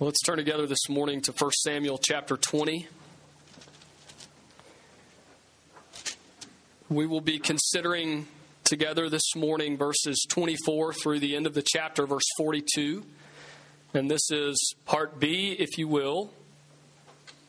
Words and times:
Well, 0.00 0.06
let's 0.06 0.22
turn 0.22 0.38
together 0.38 0.66
this 0.66 0.88
morning 0.88 1.20
to 1.20 1.32
1 1.32 1.50
Samuel 1.62 1.98
chapter 1.98 2.38
20. 2.38 2.86
We 6.88 7.06
will 7.06 7.20
be 7.20 7.38
considering 7.38 8.26
together 8.64 9.10
this 9.10 9.36
morning 9.36 9.76
verses 9.76 10.24
24 10.26 10.94
through 10.94 11.18
the 11.18 11.36
end 11.36 11.46
of 11.46 11.52
the 11.52 11.62
chapter, 11.62 12.06
verse 12.06 12.24
42. 12.38 13.04
And 13.92 14.10
this 14.10 14.30
is 14.30 14.74
part 14.86 15.20
B, 15.20 15.54
if 15.58 15.76
you 15.76 15.86
will, 15.86 16.30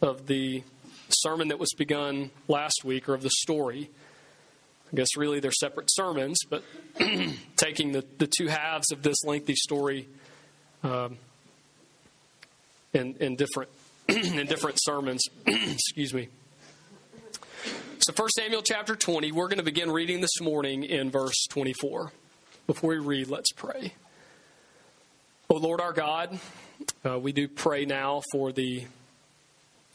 of 0.01 0.27
the 0.27 0.63
sermon 1.07 1.47
that 1.47 1.57
was 1.57 1.71
begun 1.77 2.31
last 2.49 2.83
week, 2.83 3.07
or 3.07 3.13
of 3.13 3.21
the 3.21 3.31
story. 3.31 3.89
I 4.91 4.95
guess 4.97 5.15
really 5.15 5.39
they're 5.39 5.53
separate 5.53 5.87
sermons, 5.89 6.39
but 6.49 6.65
taking 7.55 7.93
the, 7.93 8.03
the 8.17 8.27
two 8.27 8.47
halves 8.47 8.91
of 8.91 9.03
this 9.03 9.23
lengthy 9.23 9.55
story. 9.55 10.09
Um, 10.83 11.17
in, 12.93 13.15
in 13.19 13.35
different 13.35 13.69
in 14.07 14.45
different 14.47 14.77
sermons. 14.81 15.23
Excuse 15.45 16.13
me. 16.13 16.29
So 17.99 18.13
1 18.15 18.29
Samuel 18.29 18.63
chapter 18.63 18.95
20, 18.95 19.31
we're 19.31 19.47
going 19.47 19.59
to 19.59 19.63
begin 19.63 19.91
reading 19.91 20.21
this 20.21 20.41
morning 20.41 20.83
in 20.83 21.11
verse 21.11 21.45
24. 21.49 22.11
Before 22.65 22.89
we 22.89 22.97
read, 22.97 23.27
let's 23.29 23.51
pray. 23.51 23.93
Oh 25.49 25.57
Lord 25.57 25.79
our 25.79 25.93
God, 25.93 26.39
uh, 27.05 27.19
we 27.19 27.31
do 27.31 27.47
pray 27.47 27.85
now 27.85 28.21
for 28.31 28.51
the 28.51 28.85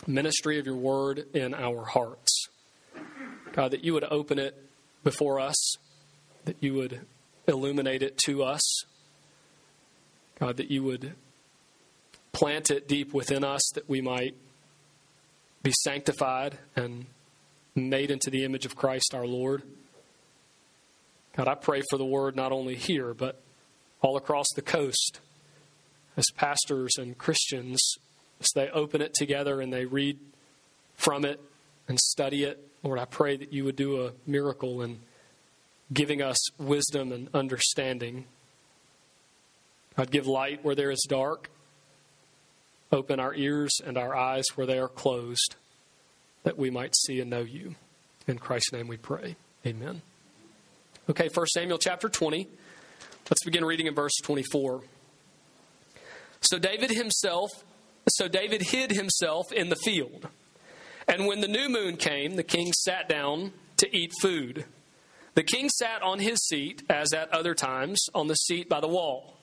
ministry 0.06 0.58
of 0.58 0.66
your 0.66 0.76
word 0.76 1.26
in 1.34 1.52
our 1.52 1.84
hearts. 1.84 2.48
God, 3.52 3.72
that 3.72 3.82
you 3.82 3.94
would 3.94 4.04
open 4.04 4.38
it 4.38 4.54
before 5.02 5.40
us, 5.40 5.76
that 6.44 6.56
you 6.60 6.74
would 6.74 7.00
illuminate 7.48 8.02
it 8.02 8.18
to 8.26 8.44
us. 8.44 8.62
God, 10.38 10.58
that 10.58 10.70
you 10.70 10.82
would 10.82 11.14
plant 12.36 12.70
it 12.70 12.86
deep 12.86 13.14
within 13.14 13.42
us 13.42 13.62
that 13.74 13.88
we 13.88 14.02
might 14.02 14.34
be 15.62 15.72
sanctified 15.84 16.58
and 16.76 17.06
made 17.74 18.10
into 18.10 18.28
the 18.28 18.44
image 18.44 18.66
of 18.66 18.76
Christ 18.76 19.14
our 19.14 19.26
Lord. 19.26 19.62
God, 21.34 21.48
I 21.48 21.54
pray 21.54 21.82
for 21.88 21.96
the 21.96 22.04
word 22.04 22.36
not 22.36 22.52
only 22.52 22.74
here, 22.74 23.14
but 23.14 23.40
all 24.02 24.18
across 24.18 24.44
the 24.54 24.60
coast 24.60 25.20
as 26.18 26.26
pastors 26.36 26.96
and 26.98 27.16
Christians, 27.16 27.80
as 28.38 28.48
they 28.54 28.68
open 28.68 29.00
it 29.00 29.14
together 29.14 29.62
and 29.62 29.72
they 29.72 29.86
read 29.86 30.18
from 30.94 31.24
it 31.24 31.40
and 31.88 31.98
study 31.98 32.44
it. 32.44 32.62
Lord, 32.82 32.98
I 32.98 33.06
pray 33.06 33.38
that 33.38 33.50
you 33.50 33.64
would 33.64 33.76
do 33.76 34.04
a 34.04 34.12
miracle 34.26 34.82
in 34.82 34.98
giving 35.90 36.20
us 36.20 36.36
wisdom 36.58 37.12
and 37.12 37.30
understanding. 37.32 38.26
I'd 39.96 40.10
give 40.10 40.26
light 40.26 40.62
where 40.62 40.74
there 40.74 40.90
is 40.90 41.02
dark. 41.08 41.48
Open 42.92 43.18
our 43.18 43.34
ears 43.34 43.80
and 43.84 43.98
our 43.98 44.16
eyes 44.16 44.44
where 44.54 44.66
they 44.66 44.78
are 44.78 44.88
closed, 44.88 45.56
that 46.44 46.56
we 46.56 46.70
might 46.70 46.94
see 46.96 47.20
and 47.20 47.30
know 47.30 47.40
you. 47.40 47.74
In 48.26 48.38
Christ's 48.38 48.72
name 48.72 48.88
we 48.88 48.96
pray. 48.96 49.36
Amen. 49.66 50.02
Okay, 51.08 51.28
1 51.32 51.46
Samuel 51.46 51.78
chapter 51.78 52.08
20. 52.08 52.48
Let's 53.30 53.44
begin 53.44 53.64
reading 53.64 53.86
in 53.86 53.94
verse 53.94 54.14
24. 54.22 54.82
So 56.40 56.58
David 56.58 56.90
himself, 56.90 57.50
so 58.08 58.28
David 58.28 58.62
hid 58.62 58.92
himself 58.92 59.50
in 59.52 59.68
the 59.68 59.76
field. 59.76 60.28
And 61.08 61.26
when 61.26 61.40
the 61.40 61.48
new 61.48 61.68
moon 61.68 61.96
came, 61.96 62.36
the 62.36 62.42
king 62.42 62.72
sat 62.72 63.08
down 63.08 63.52
to 63.78 63.96
eat 63.96 64.12
food. 64.20 64.64
The 65.34 65.42
king 65.42 65.68
sat 65.68 66.02
on 66.02 66.18
his 66.18 66.38
seat, 66.46 66.82
as 66.88 67.12
at 67.12 67.32
other 67.32 67.54
times, 67.54 68.06
on 68.14 68.28
the 68.28 68.34
seat 68.34 68.68
by 68.68 68.80
the 68.80 68.88
wall. 68.88 69.36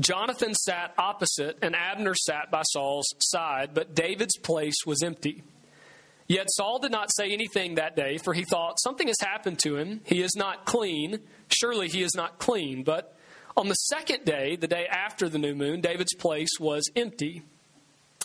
Jonathan 0.00 0.54
sat 0.54 0.94
opposite, 0.98 1.58
and 1.62 1.76
Abner 1.76 2.14
sat 2.14 2.50
by 2.50 2.62
Saul's 2.62 3.14
side, 3.20 3.70
but 3.74 3.94
David's 3.94 4.36
place 4.38 4.86
was 4.86 5.02
empty. 5.02 5.42
Yet 6.28 6.46
Saul 6.50 6.78
did 6.78 6.92
not 6.92 7.12
say 7.12 7.32
anything 7.32 7.74
that 7.74 7.94
day, 7.94 8.16
for 8.16 8.32
he 8.32 8.44
thought, 8.44 8.80
Something 8.80 9.08
has 9.08 9.20
happened 9.20 9.58
to 9.60 9.76
him. 9.76 10.00
He 10.04 10.22
is 10.22 10.34
not 10.34 10.64
clean. 10.64 11.20
Surely 11.48 11.88
he 11.88 12.02
is 12.02 12.14
not 12.14 12.38
clean. 12.38 12.84
But 12.84 13.16
on 13.56 13.68
the 13.68 13.74
second 13.74 14.24
day, 14.24 14.56
the 14.56 14.66
day 14.66 14.86
after 14.86 15.28
the 15.28 15.38
new 15.38 15.54
moon, 15.54 15.80
David's 15.80 16.14
place 16.14 16.58
was 16.58 16.90
empty. 16.96 17.42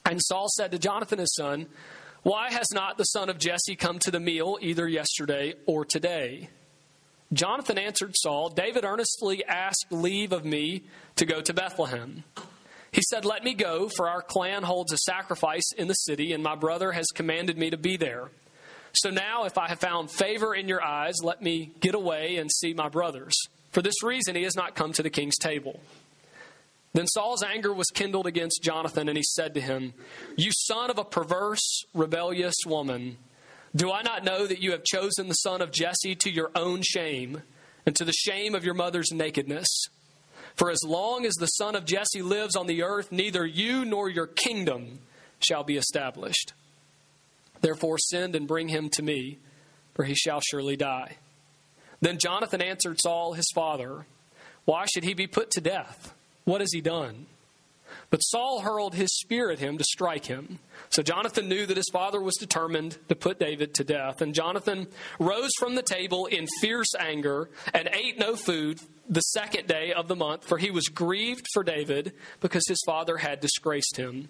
And 0.06 0.24
Saul 0.24 0.48
said 0.56 0.72
to 0.72 0.80
Jonathan 0.80 1.20
his 1.20 1.36
son, 1.36 1.68
Why 2.24 2.50
has 2.52 2.68
not 2.74 2.98
the 2.98 3.04
son 3.04 3.30
of 3.30 3.40
Jesse 3.40 3.76
come 3.76 4.00
to 4.00 4.12
the 4.12 4.22
meal 4.22 4.58
either 4.62 4.88
yesterday 4.88 5.56
or 5.66 5.84
today? 5.84 6.50
Jonathan 7.34 7.78
answered 7.78 8.16
Saul, 8.16 8.50
David 8.50 8.86
earnestly 8.86 9.44
asked 9.46 9.88
leave 9.92 10.32
of 10.32 10.46
me 10.46 10.84
to 11.18 11.26
go 11.26 11.42
to 11.42 11.54
Bethlehem. 11.54 12.24
He 12.92 13.02
said, 13.10 13.26
Let 13.26 13.44
me 13.44 13.54
go, 13.54 13.90
for 13.90 14.10
our 14.10 14.22
clan 14.22 14.64
holds 14.64 14.94
a 14.94 14.98
sacrifice 14.98 15.72
in 15.78 15.88
the 15.88 15.94
city, 15.94 16.32
and 16.32 16.44
my 16.44 16.56
brother 16.56 16.94
has 16.94 17.08
commanded 17.14 17.58
me 17.58 17.70
to 17.70 17.78
be 17.78 17.98
there. 17.98 18.30
So 18.94 19.10
now, 19.10 19.44
if 19.44 19.58
I 19.58 19.68
have 19.68 19.80
found 19.80 20.10
favor 20.10 20.56
in 20.56 20.68
your 20.68 20.84
eyes, 20.84 21.16
let 21.22 21.42
me 21.42 21.72
get 21.82 21.96
away 21.96 22.38
and 22.38 22.52
see 22.52 22.74
my 22.74 22.90
brothers. 22.90 23.36
For 23.72 23.82
this 23.82 24.02
reason, 24.02 24.36
he 24.36 24.44
has 24.44 24.56
not 24.56 24.76
come 24.76 24.94
to 24.94 25.04
the 25.04 25.10
king's 25.10 25.38
table. 25.38 25.82
Then 26.94 27.06
Saul's 27.06 27.44
anger 27.44 27.74
was 27.74 27.88
kindled 27.94 28.26
against 28.26 28.64
Jonathan, 28.64 29.08
and 29.08 29.18
he 29.18 29.24
said 29.24 29.54
to 29.54 29.62
him, 29.62 29.94
You 30.36 30.52
son 30.52 30.90
of 30.90 30.98
a 30.98 31.04
perverse, 31.04 31.84
rebellious 31.94 32.56
woman. 32.66 33.18
Do 33.78 33.92
I 33.92 34.02
not 34.02 34.24
know 34.24 34.48
that 34.48 34.60
you 34.60 34.72
have 34.72 34.84
chosen 34.84 35.28
the 35.28 35.36
son 35.36 35.62
of 35.62 35.72
Jesse 35.72 36.16
to 36.16 36.32
your 36.32 36.50
own 36.56 36.82
shame 36.82 37.44
and 37.86 37.96
to 37.96 38.04
the 38.04 38.12
shame 38.12 38.56
of 38.56 38.66
your 38.66 38.74
mother's 38.74 39.12
nakedness? 39.12 39.68
For 40.56 40.72
as 40.72 40.82
long 40.84 41.28
as 41.28 41.36
the 41.36 41.46
son 41.46 41.76
of 41.76 41.86
Jesse 41.86 42.24
lives 42.24 42.56
on 42.56 42.66
the 42.66 42.82
earth, 42.82 43.12
neither 43.12 43.46
you 43.46 43.86
nor 43.86 44.10
your 44.10 44.26
kingdom 44.26 44.98
shall 45.40 45.64
be 45.64 45.78
established. 45.78 46.54
Therefore, 47.62 48.00
send 48.00 48.36
and 48.36 48.48
bring 48.48 48.70
him 48.70 48.90
to 48.90 49.04
me, 49.04 49.38
for 49.94 50.06
he 50.06 50.16
shall 50.16 50.42
surely 50.42 50.76
die. 50.76 51.18
Then 52.02 52.18
Jonathan 52.18 52.64
answered 52.64 53.00
Saul 53.00 53.34
his 53.34 53.52
father, 53.54 54.08
Why 54.66 54.86
should 54.92 55.04
he 55.04 55.14
be 55.14 55.28
put 55.28 55.52
to 55.52 55.62
death? 55.62 56.16
What 56.46 56.62
has 56.62 56.74
he 56.74 56.82
done? 56.82 57.28
But 58.10 58.20
Saul 58.20 58.62
hurled 58.62 58.96
his 58.96 59.10
spear 59.20 59.52
at 59.52 59.60
him 59.60 59.78
to 59.78 59.84
strike 59.84 60.26
him. 60.26 60.60
So 60.90 61.04
Jonathan 61.04 61.50
knew 61.50 61.66
that 61.66 61.76
his 61.76 61.90
father 61.92 62.22
was 62.22 62.36
determined 62.36 62.98
to 63.10 63.16
put 63.16 63.40
David 63.40 63.74
to 63.76 63.84
death. 63.84 64.22
And 64.22 64.34
Jonathan 64.34 64.88
rose 65.20 65.52
from 65.60 65.76
the 65.76 65.82
table 65.82 66.26
in 66.26 66.48
fierce 66.62 66.96
anger 66.98 67.50
and 67.74 67.90
ate 67.92 68.18
no 68.18 68.38
food 68.38 68.80
the 69.10 69.22
second 69.22 69.68
day 69.68 69.92
of 69.92 70.08
the 70.08 70.16
month, 70.16 70.46
for 70.46 70.58
he 70.58 70.72
was 70.72 70.88
grieved 70.88 71.46
for 71.54 71.64
David 71.64 72.14
because 72.40 72.64
his 72.68 72.82
father 72.86 73.18
had 73.18 73.42
disgraced 73.42 73.98
him. 73.98 74.30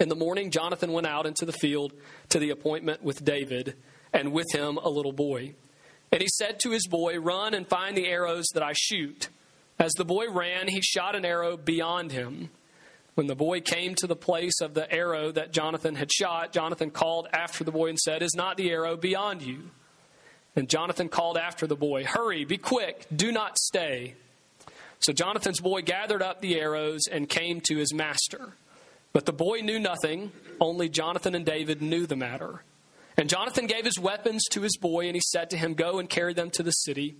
In 0.00 0.08
the 0.08 0.16
morning, 0.16 0.50
Jonathan 0.50 0.92
went 0.92 1.06
out 1.06 1.26
into 1.26 1.44
the 1.44 1.52
field 1.52 1.92
to 2.30 2.40
the 2.40 2.50
appointment 2.50 3.04
with 3.04 3.24
David, 3.24 3.76
and 4.12 4.32
with 4.32 4.46
him 4.52 4.76
a 4.78 4.88
little 4.88 5.12
boy. 5.12 5.54
And 6.10 6.20
he 6.20 6.28
said 6.28 6.58
to 6.60 6.70
his 6.70 6.86
boy, 6.88 7.18
Run 7.18 7.54
and 7.54 7.68
find 7.68 7.96
the 7.96 8.08
arrows 8.08 8.46
that 8.54 8.62
I 8.62 8.72
shoot. 8.74 9.28
As 9.78 9.92
the 9.92 10.04
boy 10.04 10.30
ran, 10.30 10.68
he 10.68 10.80
shot 10.80 11.16
an 11.16 11.24
arrow 11.24 11.56
beyond 11.56 12.12
him. 12.12 12.50
When 13.14 13.28
the 13.28 13.36
boy 13.36 13.60
came 13.60 13.94
to 13.96 14.06
the 14.06 14.16
place 14.16 14.60
of 14.60 14.74
the 14.74 14.90
arrow 14.92 15.30
that 15.30 15.52
Jonathan 15.52 15.94
had 15.94 16.10
shot, 16.10 16.52
Jonathan 16.52 16.90
called 16.90 17.28
after 17.32 17.62
the 17.62 17.70
boy 17.70 17.88
and 17.88 17.98
said, 17.98 18.22
Is 18.22 18.34
not 18.34 18.56
the 18.56 18.70
arrow 18.70 18.96
beyond 18.96 19.42
you? 19.42 19.70
And 20.56 20.68
Jonathan 20.68 21.08
called 21.08 21.36
after 21.36 21.66
the 21.66 21.76
boy, 21.76 22.04
Hurry, 22.04 22.44
be 22.44 22.58
quick, 22.58 23.06
do 23.14 23.30
not 23.30 23.58
stay. 23.58 24.14
So 24.98 25.12
Jonathan's 25.12 25.60
boy 25.60 25.82
gathered 25.82 26.22
up 26.22 26.40
the 26.40 26.58
arrows 26.58 27.06
and 27.10 27.28
came 27.28 27.60
to 27.62 27.76
his 27.76 27.92
master. 27.92 28.54
But 29.12 29.26
the 29.26 29.32
boy 29.32 29.58
knew 29.58 29.78
nothing, 29.78 30.32
only 30.60 30.88
Jonathan 30.88 31.34
and 31.34 31.44
David 31.44 31.82
knew 31.82 32.06
the 32.06 32.16
matter. 32.16 32.62
And 33.16 33.28
Jonathan 33.28 33.66
gave 33.66 33.84
his 33.84 33.98
weapons 33.98 34.44
to 34.50 34.62
his 34.62 34.76
boy, 34.76 35.06
and 35.06 35.14
he 35.14 35.20
said 35.20 35.50
to 35.50 35.56
him, 35.56 35.74
Go 35.74 35.98
and 35.98 36.10
carry 36.10 36.34
them 36.34 36.50
to 36.50 36.64
the 36.64 36.72
city. 36.72 37.14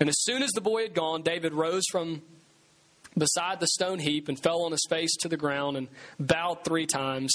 And 0.00 0.08
as 0.08 0.22
soon 0.22 0.42
as 0.42 0.50
the 0.52 0.62
boy 0.62 0.82
had 0.82 0.94
gone, 0.94 1.22
David 1.22 1.52
rose 1.52 1.84
from 1.90 2.22
beside 3.16 3.60
the 3.60 3.66
stone 3.68 3.98
heap 3.98 4.28
and 4.28 4.38
fell 4.38 4.62
on 4.62 4.72
his 4.72 4.86
face 4.88 5.14
to 5.16 5.28
the 5.28 5.36
ground 5.36 5.76
and 5.76 5.88
bowed 6.18 6.64
three 6.64 6.86
times. 6.86 7.34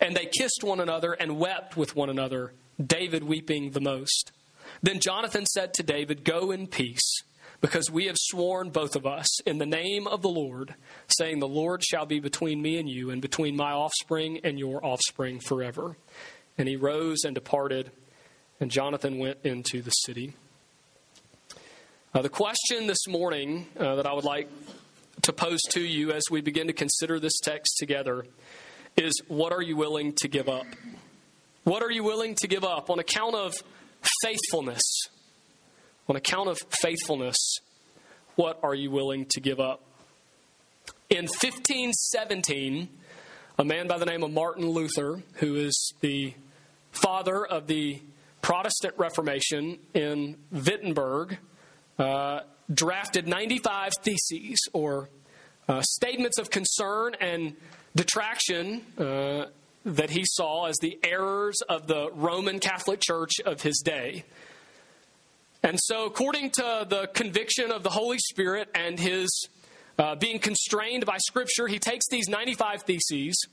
And 0.00 0.16
they 0.16 0.26
kissed 0.26 0.62
one 0.62 0.80
another 0.80 1.12
and 1.12 1.38
wept 1.38 1.76
with 1.76 1.96
one 1.96 2.10
another, 2.10 2.52
David 2.84 3.24
weeping 3.24 3.70
the 3.70 3.80
most. 3.80 4.32
Then 4.82 5.00
Jonathan 5.00 5.46
said 5.46 5.74
to 5.74 5.82
David, 5.82 6.24
Go 6.24 6.50
in 6.50 6.66
peace, 6.66 7.22
because 7.60 7.90
we 7.90 8.06
have 8.06 8.16
sworn, 8.16 8.70
both 8.70 8.96
of 8.96 9.04
us, 9.04 9.40
in 9.42 9.58
the 9.58 9.66
name 9.66 10.06
of 10.06 10.22
the 10.22 10.28
Lord, 10.28 10.74
saying, 11.08 11.40
The 11.40 11.48
Lord 11.48 11.84
shall 11.84 12.06
be 12.06 12.20
between 12.20 12.62
me 12.62 12.78
and 12.78 12.88
you, 12.88 13.10
and 13.10 13.20
between 13.20 13.56
my 13.56 13.72
offspring 13.72 14.40
and 14.44 14.58
your 14.58 14.84
offspring 14.84 15.40
forever. 15.40 15.96
And 16.56 16.68
he 16.68 16.76
rose 16.76 17.24
and 17.24 17.34
departed, 17.34 17.90
and 18.60 18.70
Jonathan 18.70 19.18
went 19.18 19.38
into 19.44 19.82
the 19.82 19.90
city. 19.90 20.34
Uh, 22.14 22.22
the 22.22 22.28
question 22.28 22.86
this 22.86 23.06
morning 23.06 23.66
uh, 23.78 23.96
that 23.96 24.06
I 24.06 24.12
would 24.12 24.24
like 24.24 24.48
to 25.22 25.32
pose 25.32 25.60
to 25.70 25.80
you 25.80 26.12
as 26.12 26.24
we 26.30 26.40
begin 26.40 26.66
to 26.66 26.72
consider 26.72 27.18
this 27.18 27.38
text 27.40 27.76
together 27.78 28.26
is 28.96 29.12
what 29.28 29.52
are 29.52 29.62
you 29.62 29.76
willing 29.76 30.12
to 30.18 30.28
give 30.28 30.48
up? 30.48 30.66
What 31.64 31.82
are 31.82 31.90
you 31.90 32.02
willing 32.04 32.34
to 32.36 32.48
give 32.48 32.64
up 32.64 32.90
on 32.90 32.98
account 32.98 33.34
of 33.34 33.52
faithfulness? 34.22 34.82
On 36.08 36.16
account 36.16 36.48
of 36.48 36.58
faithfulness, 36.82 37.36
what 38.34 38.58
are 38.62 38.74
you 38.74 38.90
willing 38.90 39.26
to 39.30 39.40
give 39.40 39.60
up? 39.60 39.82
in 41.10 41.24
1517, 41.24 42.88
a 43.58 43.64
man 43.64 43.88
by 43.88 43.98
the 43.98 44.06
name 44.06 44.22
of 44.22 44.30
Martin 44.30 44.68
Luther, 44.70 45.20
who 45.34 45.56
is 45.56 45.92
the 46.00 46.32
father 46.92 47.44
of 47.44 47.66
the 47.66 48.00
Protestant 48.42 48.94
Reformation 48.96 49.80
in 49.92 50.36
Wittenberg, 50.52 51.38
uh, 51.98 52.40
drafted 52.72 53.26
95 53.26 53.92
theses 54.02 54.58
or 54.72 55.08
uh, 55.68 55.82
statements 55.82 56.38
of 56.38 56.50
concern 56.50 57.14
and 57.20 57.56
detraction 57.94 58.82
uh, 58.98 59.46
that 59.84 60.10
he 60.10 60.24
saw 60.24 60.66
as 60.66 60.76
the 60.78 60.98
errors 61.02 61.60
of 61.68 61.86
the 61.86 62.10
Roman 62.12 62.58
Catholic 62.58 63.00
Church 63.00 63.40
of 63.44 63.62
his 63.62 63.78
day. 63.84 64.24
And 65.62 65.78
so, 65.80 66.06
according 66.06 66.50
to 66.52 66.86
the 66.88 67.08
conviction 67.12 67.70
of 67.70 67.82
the 67.82 67.90
Holy 67.90 68.18
Spirit 68.18 68.68
and 68.74 68.98
his 68.98 69.48
uh, 69.98 70.14
being 70.14 70.38
constrained 70.38 71.04
by 71.04 71.18
Scripture, 71.18 71.66
he 71.66 71.78
takes 71.78 72.08
these 72.08 72.28
95 72.28 72.82
theses 72.82 73.46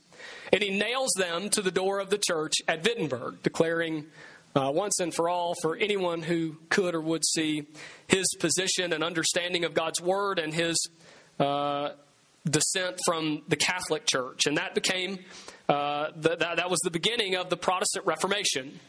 and 0.52 0.62
he 0.62 0.70
nails 0.70 1.10
them 1.16 1.50
to 1.50 1.60
the 1.60 1.70
door 1.70 1.98
of 2.00 2.08
the 2.08 2.18
church 2.18 2.54
at 2.66 2.82
Wittenberg, 2.82 3.42
declaring 3.42 4.06
uh, 4.54 4.70
once 4.72 4.98
and 5.00 5.14
for 5.14 5.28
all 5.28 5.54
for 5.62 5.76
anyone 5.76 6.22
who 6.22 6.56
could 6.68 6.94
or 6.94 7.00
would 7.00 7.24
see 7.24 7.66
his 8.06 8.26
position 8.38 8.92
and 8.92 9.04
understanding 9.04 9.64
of 9.64 9.74
God's 9.74 10.00
Word 10.00 10.38
and 10.38 10.52
his 10.52 10.76
uh, 11.38 11.90
dissent 12.48 12.98
from 13.04 13.42
the 13.48 13.56
Catholic 13.56 14.06
Church. 14.06 14.46
And 14.46 14.56
that 14.56 14.74
became, 14.74 15.18
uh, 15.68 16.08
the, 16.16 16.36
that, 16.36 16.56
that 16.56 16.70
was 16.70 16.80
the 16.80 16.90
beginning 16.90 17.36
of 17.36 17.50
the 17.50 17.56
Protestant 17.56 18.06
Reformation. 18.06 18.80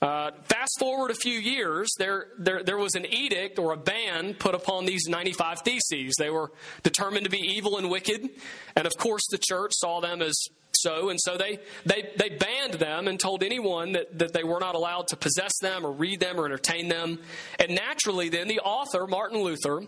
Uh, 0.00 0.30
fast 0.44 0.78
forward 0.78 1.10
a 1.10 1.14
few 1.14 1.38
years, 1.38 1.88
there, 1.98 2.28
there, 2.38 2.62
there 2.62 2.78
was 2.78 2.94
an 2.94 3.04
edict 3.04 3.58
or 3.58 3.72
a 3.72 3.76
ban 3.76 4.32
put 4.34 4.54
upon 4.54 4.86
these 4.86 5.08
95 5.08 5.62
theses. 5.62 6.14
They 6.18 6.30
were 6.30 6.52
determined 6.84 7.24
to 7.24 7.30
be 7.30 7.38
evil 7.38 7.78
and 7.78 7.90
wicked, 7.90 8.28
and 8.76 8.86
of 8.86 8.96
course 8.96 9.22
the 9.30 9.38
church 9.38 9.72
saw 9.74 10.00
them 10.00 10.22
as 10.22 10.36
so, 10.80 11.08
and 11.08 11.18
so 11.20 11.36
they, 11.36 11.58
they, 11.84 12.10
they 12.16 12.30
banned 12.30 12.74
them 12.74 13.08
and 13.08 13.18
told 13.18 13.42
anyone 13.42 13.92
that, 13.92 14.18
that 14.18 14.32
they 14.32 14.44
were 14.44 14.60
not 14.60 14.74
allowed 14.74 15.08
to 15.08 15.16
possess 15.16 15.52
them 15.60 15.84
or 15.84 15.92
read 15.92 16.20
them 16.20 16.38
or 16.38 16.46
entertain 16.46 16.88
them. 16.88 17.18
And 17.58 17.74
naturally, 17.74 18.28
then, 18.28 18.48
the 18.48 18.60
author, 18.60 19.06
Martin 19.06 19.42
Luther, 19.42 19.82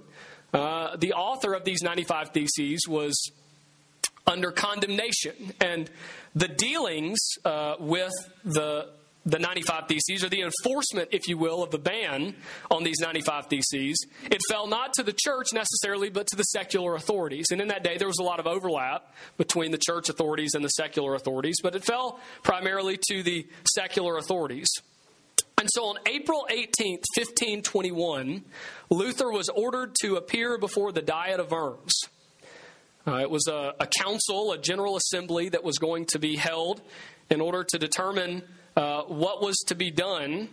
uh, 0.52 0.96
the 0.96 1.12
author 1.12 1.54
of 1.54 1.64
these 1.64 1.82
95 1.82 2.30
Theses 2.30 2.80
was 2.88 3.32
under 4.26 4.50
condemnation. 4.50 5.52
And 5.60 5.90
the 6.34 6.48
dealings 6.48 7.18
uh, 7.44 7.76
with 7.78 8.12
the 8.44 8.88
the 9.26 9.38
95 9.38 9.86
Theses, 9.86 10.24
or 10.24 10.28
the 10.28 10.42
enforcement, 10.42 11.10
if 11.12 11.28
you 11.28 11.36
will, 11.36 11.62
of 11.62 11.70
the 11.70 11.78
ban 11.78 12.34
on 12.70 12.84
these 12.84 13.00
95 13.00 13.46
Theses, 13.46 14.06
it 14.30 14.40
fell 14.48 14.66
not 14.66 14.94
to 14.94 15.02
the 15.02 15.12
church 15.12 15.48
necessarily, 15.52 16.08
but 16.08 16.26
to 16.28 16.36
the 16.36 16.44
secular 16.44 16.94
authorities. 16.94 17.46
And 17.50 17.60
in 17.60 17.68
that 17.68 17.84
day, 17.84 17.98
there 17.98 18.08
was 18.08 18.18
a 18.18 18.22
lot 18.22 18.40
of 18.40 18.46
overlap 18.46 19.14
between 19.36 19.72
the 19.72 19.78
church 19.78 20.08
authorities 20.08 20.54
and 20.54 20.64
the 20.64 20.68
secular 20.68 21.14
authorities, 21.14 21.56
but 21.62 21.74
it 21.74 21.84
fell 21.84 22.20
primarily 22.42 22.98
to 23.08 23.22
the 23.22 23.46
secular 23.64 24.16
authorities. 24.16 24.68
And 25.58 25.68
so 25.70 25.84
on 25.84 25.96
April 26.06 26.46
18th, 26.50 27.04
1521, 27.14 28.44
Luther 28.88 29.30
was 29.30 29.50
ordered 29.50 29.94
to 30.00 30.16
appear 30.16 30.56
before 30.56 30.90
the 30.90 31.02
Diet 31.02 31.38
of 31.38 31.50
Worms. 31.50 31.92
Uh, 33.06 33.16
it 33.16 33.30
was 33.30 33.46
a, 33.46 33.74
a, 33.78 33.86
council, 33.86 34.52
a 34.52 34.58
general 34.58 34.96
assembly 34.96 35.50
that 35.50 35.62
was 35.62 35.78
going 35.78 36.06
to 36.06 36.18
be 36.18 36.36
held 36.36 36.80
in 37.28 37.42
order 37.42 37.62
to 37.64 37.78
determine 37.78 38.42
uh, 38.76 39.02
what 39.02 39.42
was 39.42 39.56
to 39.66 39.74
be 39.74 39.90
done 39.90 40.48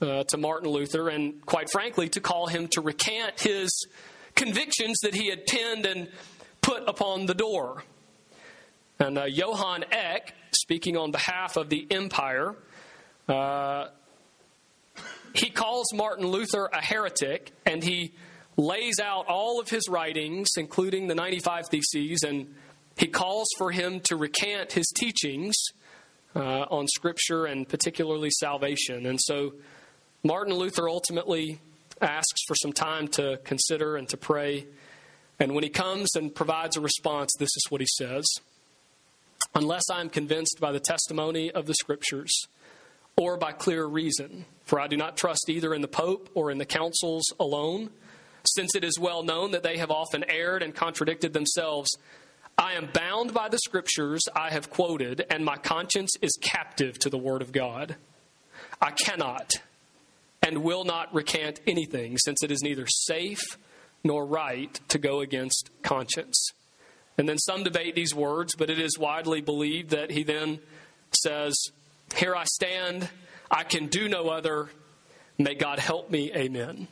uh, 0.00 0.24
to 0.24 0.36
Martin 0.36 0.68
Luther, 0.68 1.08
and 1.08 1.44
quite 1.46 1.70
frankly, 1.70 2.08
to 2.10 2.20
call 2.20 2.46
him 2.46 2.68
to 2.68 2.80
recant 2.80 3.40
his 3.40 3.86
convictions 4.34 4.98
that 5.02 5.14
he 5.14 5.28
had 5.28 5.46
penned 5.46 5.86
and 5.86 6.08
put 6.60 6.82
upon 6.88 7.26
the 7.26 7.34
door. 7.34 7.84
And 8.98 9.18
uh, 9.18 9.24
Johann 9.24 9.84
Eck, 9.90 10.34
speaking 10.52 10.96
on 10.96 11.10
behalf 11.10 11.56
of 11.56 11.68
the 11.68 11.86
empire, 11.90 12.54
uh, 13.28 13.88
he 15.34 15.50
calls 15.50 15.92
Martin 15.92 16.26
Luther 16.26 16.66
a 16.72 16.80
heretic 16.84 17.52
and 17.66 17.82
he 17.82 18.12
lays 18.56 19.00
out 19.00 19.26
all 19.26 19.60
of 19.60 19.68
his 19.68 19.88
writings, 19.88 20.50
including 20.56 21.08
the 21.08 21.14
95 21.14 21.68
Theses, 21.70 22.22
and 22.22 22.54
he 22.96 23.08
calls 23.08 23.48
for 23.58 23.72
him 23.72 23.98
to 24.00 24.16
recant 24.16 24.72
his 24.72 24.86
teachings 24.94 25.54
uh, 26.34 26.66
on 26.70 26.86
Scripture 26.88 27.46
and 27.46 27.68
particularly 27.68 28.30
salvation. 28.30 29.06
And 29.06 29.20
so 29.20 29.54
Martin 30.22 30.54
Luther 30.54 30.88
ultimately 30.88 31.60
asks 32.00 32.42
for 32.46 32.54
some 32.54 32.72
time 32.72 33.08
to 33.08 33.38
consider 33.44 33.96
and 33.96 34.08
to 34.08 34.16
pray. 34.16 34.66
And 35.38 35.54
when 35.54 35.64
he 35.64 35.70
comes 35.70 36.14
and 36.14 36.34
provides 36.34 36.76
a 36.76 36.80
response, 36.80 37.32
this 37.38 37.50
is 37.56 37.66
what 37.70 37.80
he 37.80 37.86
says 37.86 38.24
Unless 39.54 39.84
I 39.90 40.00
am 40.00 40.10
convinced 40.10 40.58
by 40.60 40.72
the 40.72 40.80
testimony 40.80 41.50
of 41.50 41.66
the 41.66 41.74
Scriptures, 41.74 42.46
or 43.16 43.36
by 43.36 43.52
clear 43.52 43.86
reason. 43.86 44.44
For 44.64 44.80
I 44.80 44.88
do 44.88 44.96
not 44.96 45.16
trust 45.16 45.48
either 45.48 45.74
in 45.74 45.82
the 45.82 45.88
Pope 45.88 46.30
or 46.34 46.50
in 46.50 46.58
the 46.58 46.64
councils 46.64 47.24
alone, 47.38 47.90
since 48.44 48.74
it 48.74 48.84
is 48.84 48.98
well 48.98 49.22
known 49.22 49.52
that 49.52 49.62
they 49.62 49.78
have 49.78 49.90
often 49.90 50.24
erred 50.28 50.62
and 50.62 50.74
contradicted 50.74 51.32
themselves. 51.32 51.88
I 52.56 52.74
am 52.74 52.88
bound 52.92 53.34
by 53.34 53.48
the 53.48 53.58
scriptures 53.58 54.22
I 54.34 54.50
have 54.50 54.70
quoted, 54.70 55.26
and 55.30 55.44
my 55.44 55.56
conscience 55.56 56.12
is 56.22 56.38
captive 56.40 56.98
to 57.00 57.10
the 57.10 57.18
Word 57.18 57.42
of 57.42 57.52
God. 57.52 57.96
I 58.80 58.90
cannot 58.90 59.52
and 60.42 60.62
will 60.62 60.84
not 60.84 61.12
recant 61.14 61.60
anything, 61.66 62.18
since 62.18 62.42
it 62.42 62.50
is 62.50 62.62
neither 62.62 62.86
safe 62.86 63.42
nor 64.04 64.26
right 64.26 64.78
to 64.88 64.98
go 64.98 65.20
against 65.20 65.70
conscience. 65.82 66.50
And 67.16 67.28
then 67.28 67.38
some 67.38 67.64
debate 67.64 67.94
these 67.94 68.14
words, 68.14 68.54
but 68.54 68.70
it 68.70 68.78
is 68.78 68.98
widely 68.98 69.40
believed 69.40 69.90
that 69.90 70.10
he 70.10 70.22
then 70.22 70.60
says, 71.12 71.54
here 72.14 72.36
I 72.36 72.44
stand. 72.44 73.08
I 73.50 73.64
can 73.64 73.86
do 73.86 74.08
no 74.08 74.28
other. 74.28 74.68
May 75.38 75.54
God 75.54 75.78
help 75.78 76.10
me. 76.10 76.30
Amen. 76.34 76.88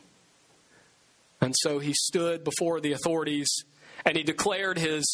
And 1.39 1.53
so 1.59 1.79
he 1.79 1.93
stood 1.93 2.43
before 2.43 2.79
the 2.79 2.93
authorities 2.93 3.49
and 4.05 4.17
he 4.17 4.23
declared 4.23 4.77
his 4.77 5.05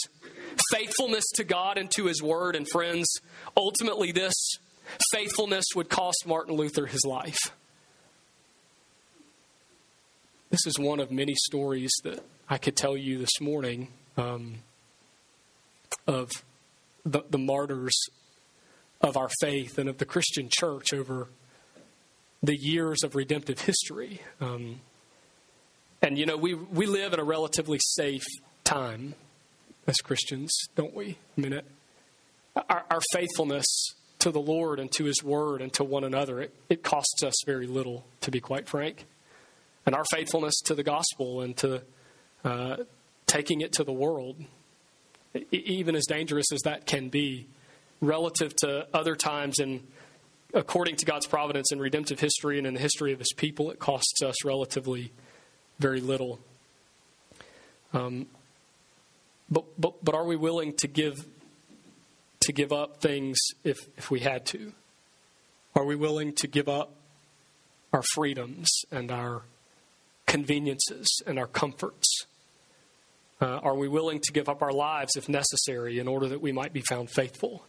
faithfulness 0.72 1.26
to 1.36 1.44
God 1.44 1.78
and 1.78 1.90
to 1.92 2.06
his 2.06 2.22
word. 2.22 2.56
And 2.56 2.68
friends, 2.70 3.08
ultimately, 3.56 4.12
this 4.12 4.34
faithfulness 5.12 5.66
would 5.76 5.90
cost 5.90 6.26
Martin 6.26 6.56
Luther 6.56 6.86
his 6.86 7.04
life. 7.06 7.40
This 10.50 10.66
is 10.66 10.80
one 10.80 11.00
of 11.00 11.12
many 11.12 11.36
stories 11.36 11.92
that 12.04 12.24
I 12.50 12.58
could 12.58 12.76
tell 12.76 12.98
you 12.98 13.20
this 13.20 13.40
morning 13.40 13.90
um, 14.18 14.56
of 16.08 16.30
the, 17.06 17.22
the 17.30 17.38
martyrs 17.38 17.96
of 19.02 19.16
our 19.16 19.30
faith 19.40 19.78
and 19.78 19.88
of 19.88 20.00
the 20.00 20.06
Christian 20.06 20.50
church 20.52 20.92
over 20.94 21.28
the 22.42 22.56
years 22.56 23.04
of 23.04 23.16
redemptive 23.16 23.62
history. 23.62 24.22
Um, 24.42 24.82
and, 26.02 26.18
you 26.18 26.26
know, 26.26 26.38
we, 26.38 26.56
we 26.56 26.86
live 26.86 27.14
in 27.14 27.20
a 27.20 27.24
relatively 27.24 27.80
safe 27.80 28.26
time 28.64 29.14
as 29.88 29.98
Christians, 29.98 30.52
don't 30.76 30.94
we? 30.94 31.18
I 31.38 31.42
mean, 31.42 31.54
it, 31.54 31.66
our, 32.56 32.84
our, 32.90 33.02
faithfulness 33.14 33.66
to 34.20 34.32
the 34.32 34.40
Lord 34.40 34.80
and 34.80 34.92
to 34.94 35.06
His 35.06 35.24
Word 35.24 35.62
and 35.62 35.72
to 35.74 35.84
one 35.84 36.04
another, 36.04 36.42
it, 36.42 36.54
it 36.70 36.84
costs 36.84 37.24
us 37.24 37.36
very 37.46 37.68
little, 37.68 38.06
to 38.22 38.32
be 38.32 38.40
quite 38.40 38.68
frank. 38.68 39.06
And 39.86 39.96
our 39.96 40.06
faithfulness 40.12 40.60
to 40.66 40.76
the 40.76 40.84
gospel 40.84 41.42
and 41.42 41.56
to 41.58 41.82
uh, 42.44 42.78
taking 43.26 43.62
it 43.62 43.74
to 43.74 43.84
the 43.84 43.94
world, 43.94 44.36
even 45.52 45.96
as 45.96 46.06
dangerous 46.06 46.52
as 46.52 46.60
that 46.62 46.86
can 46.86 47.10
be, 47.10 47.48
relative 48.02 48.56
to 48.58 48.88
other 48.94 49.16
times 49.16 49.60
and 49.60 49.86
according 50.54 50.96
to 50.98 51.06
God's 51.06 51.28
providence 51.28 51.72
in 51.72 51.80
redemptive 51.80 52.20
history 52.20 52.58
and 52.58 52.66
in 52.66 52.74
the 52.74 52.80
history 52.80 53.14
of 53.14 53.20
His 53.20 53.34
people, 53.34 53.72
it 53.72 53.80
costs 53.80 54.22
us 54.24 54.44
relatively 54.44 55.12
very 55.80 56.02
little. 56.02 56.40
Um, 57.94 58.28
but, 59.52 59.66
but, 59.80 60.04
but 60.04 60.16
are 60.16 60.26
we 60.26 60.36
willing 60.36 60.74
to 60.78 60.88
give, 60.88 61.26
to 62.42 62.54
give 62.54 62.72
up 62.72 63.02
things 63.02 63.38
if, 63.64 63.78
if 63.98 64.12
we 64.12 64.20
had 64.20 64.46
to? 64.48 64.74
Are 65.76 65.86
we 65.86 65.96
willing 65.96 66.34
to 66.34 66.48
give 66.48 66.68
up 66.68 66.96
our 67.94 68.04
freedoms 68.14 68.70
and 68.92 69.12
our 69.12 69.44
conveniences 70.26 71.08
and 71.26 71.40
our 71.40 71.48
comforts? 71.48 72.26
Uh, 73.42 73.60
are 73.64 73.76
we 73.76 73.88
willing 73.88 74.20
to 74.20 74.34
give 74.34 74.50
up 74.50 74.62
our 74.62 74.74
lives 74.74 75.16
if 75.16 75.30
necessary 75.30 75.98
in 76.00 76.08
order 76.08 76.28
that 76.28 76.42
we 76.42 76.52
might 76.52 76.74
be 76.74 76.82
found 76.82 77.10
faithful? 77.10 77.64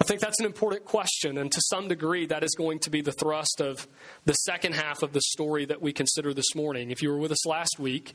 I 0.00 0.04
think 0.04 0.20
that's 0.20 0.40
an 0.40 0.44
important 0.44 0.84
question, 0.84 1.38
and 1.38 1.50
to 1.52 1.60
some 1.70 1.88
degree, 1.88 2.26
that 2.26 2.42
is 2.42 2.54
going 2.56 2.80
to 2.80 2.90
be 2.90 3.00
the 3.00 3.12
thrust 3.12 3.60
of 3.60 3.86
the 4.24 4.34
second 4.34 4.74
half 4.74 5.02
of 5.02 5.12
the 5.12 5.20
story 5.20 5.64
that 5.66 5.80
we 5.80 5.92
consider 5.92 6.34
this 6.34 6.54
morning. 6.54 6.90
If 6.90 7.00
you 7.00 7.10
were 7.10 7.16
with 7.16 7.32
us 7.32 7.46
last 7.46 7.78
week, 7.78 8.14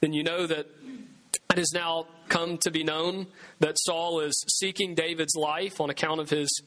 then 0.00 0.12
you 0.12 0.24
know 0.24 0.46
that 0.46 0.66
it 1.50 1.58
has 1.58 1.72
now 1.72 2.06
come 2.28 2.58
to 2.58 2.70
be 2.70 2.84
known 2.84 3.26
that 3.60 3.76
Saul 3.78 4.20
is 4.20 4.34
seeking 4.48 4.94
David's 4.94 5.34
life 5.34 5.80
on 5.80 5.88
account 5.88 6.20
of 6.20 6.28
his 6.28 6.62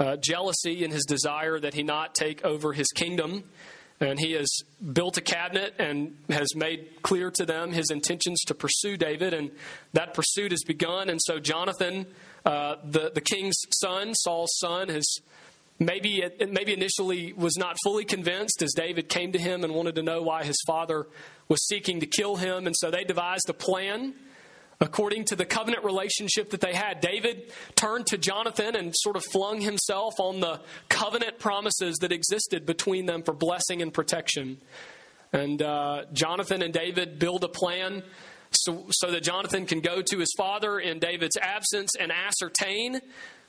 uh, 0.00 0.16
jealousy 0.16 0.82
and 0.82 0.92
his 0.92 1.04
desire 1.04 1.60
that 1.60 1.74
he 1.74 1.84
not 1.84 2.14
take 2.16 2.44
over 2.44 2.72
his 2.72 2.88
kingdom. 2.88 3.44
and 4.00 4.18
he 4.18 4.32
has 4.32 4.50
built 4.92 5.16
a 5.16 5.20
cabinet 5.20 5.74
and 5.78 6.16
has 6.28 6.54
made 6.54 7.02
clear 7.02 7.30
to 7.30 7.46
them 7.46 7.72
his 7.72 7.90
intentions 7.90 8.42
to 8.42 8.54
pursue 8.54 8.96
David, 8.96 9.32
and 9.32 9.50
that 9.92 10.14
pursuit 10.14 10.50
has 10.50 10.62
begun. 10.64 11.08
And 11.08 11.20
so 11.22 11.38
Jonathan, 11.38 12.06
uh, 12.44 12.76
the 12.84 13.12
the 13.14 13.20
king's 13.20 13.56
son, 13.70 14.14
Saul's 14.14 14.56
son, 14.58 14.88
has 14.88 15.06
maybe 15.78 16.22
it, 16.22 16.52
maybe 16.52 16.72
initially 16.72 17.32
was 17.32 17.56
not 17.56 17.76
fully 17.82 18.04
convinced 18.04 18.62
as 18.62 18.72
David 18.74 19.08
came 19.08 19.32
to 19.32 19.38
him 19.38 19.64
and 19.64 19.74
wanted 19.74 19.94
to 19.96 20.02
know 20.02 20.22
why 20.22 20.44
his 20.44 20.56
father 20.66 21.06
was 21.48 21.66
seeking 21.66 22.00
to 22.00 22.06
kill 22.06 22.36
him, 22.36 22.66
and 22.66 22.74
so 22.76 22.90
they 22.90 23.04
devised 23.04 23.48
a 23.48 23.54
plan 23.54 24.14
according 24.80 25.24
to 25.24 25.36
the 25.36 25.44
covenant 25.44 25.84
relationship 25.84 26.50
that 26.50 26.60
they 26.60 26.74
had. 26.74 27.00
David 27.00 27.52
turned 27.74 28.06
to 28.06 28.18
Jonathan 28.18 28.76
and 28.76 28.92
sort 28.94 29.16
of 29.16 29.24
flung 29.24 29.60
himself 29.60 30.14
on 30.18 30.40
the 30.40 30.60
covenant 30.88 31.38
promises 31.38 31.96
that 32.00 32.12
existed 32.12 32.66
between 32.66 33.06
them 33.06 33.22
for 33.22 33.32
blessing 33.32 33.82
and 33.82 33.92
protection. 33.94 34.58
And 35.32 35.62
uh, 35.62 36.04
Jonathan 36.12 36.62
and 36.62 36.72
David 36.72 37.18
build 37.18 37.44
a 37.44 37.48
plan 37.48 38.02
so, 38.50 38.86
so 38.90 39.10
that 39.10 39.22
Jonathan 39.22 39.66
can 39.66 39.80
go 39.80 40.00
to 40.02 40.18
his 40.18 40.32
father 40.36 40.78
in 40.78 40.98
David's 40.98 41.36
absence 41.36 41.90
and 41.98 42.12
ascertain 42.12 43.00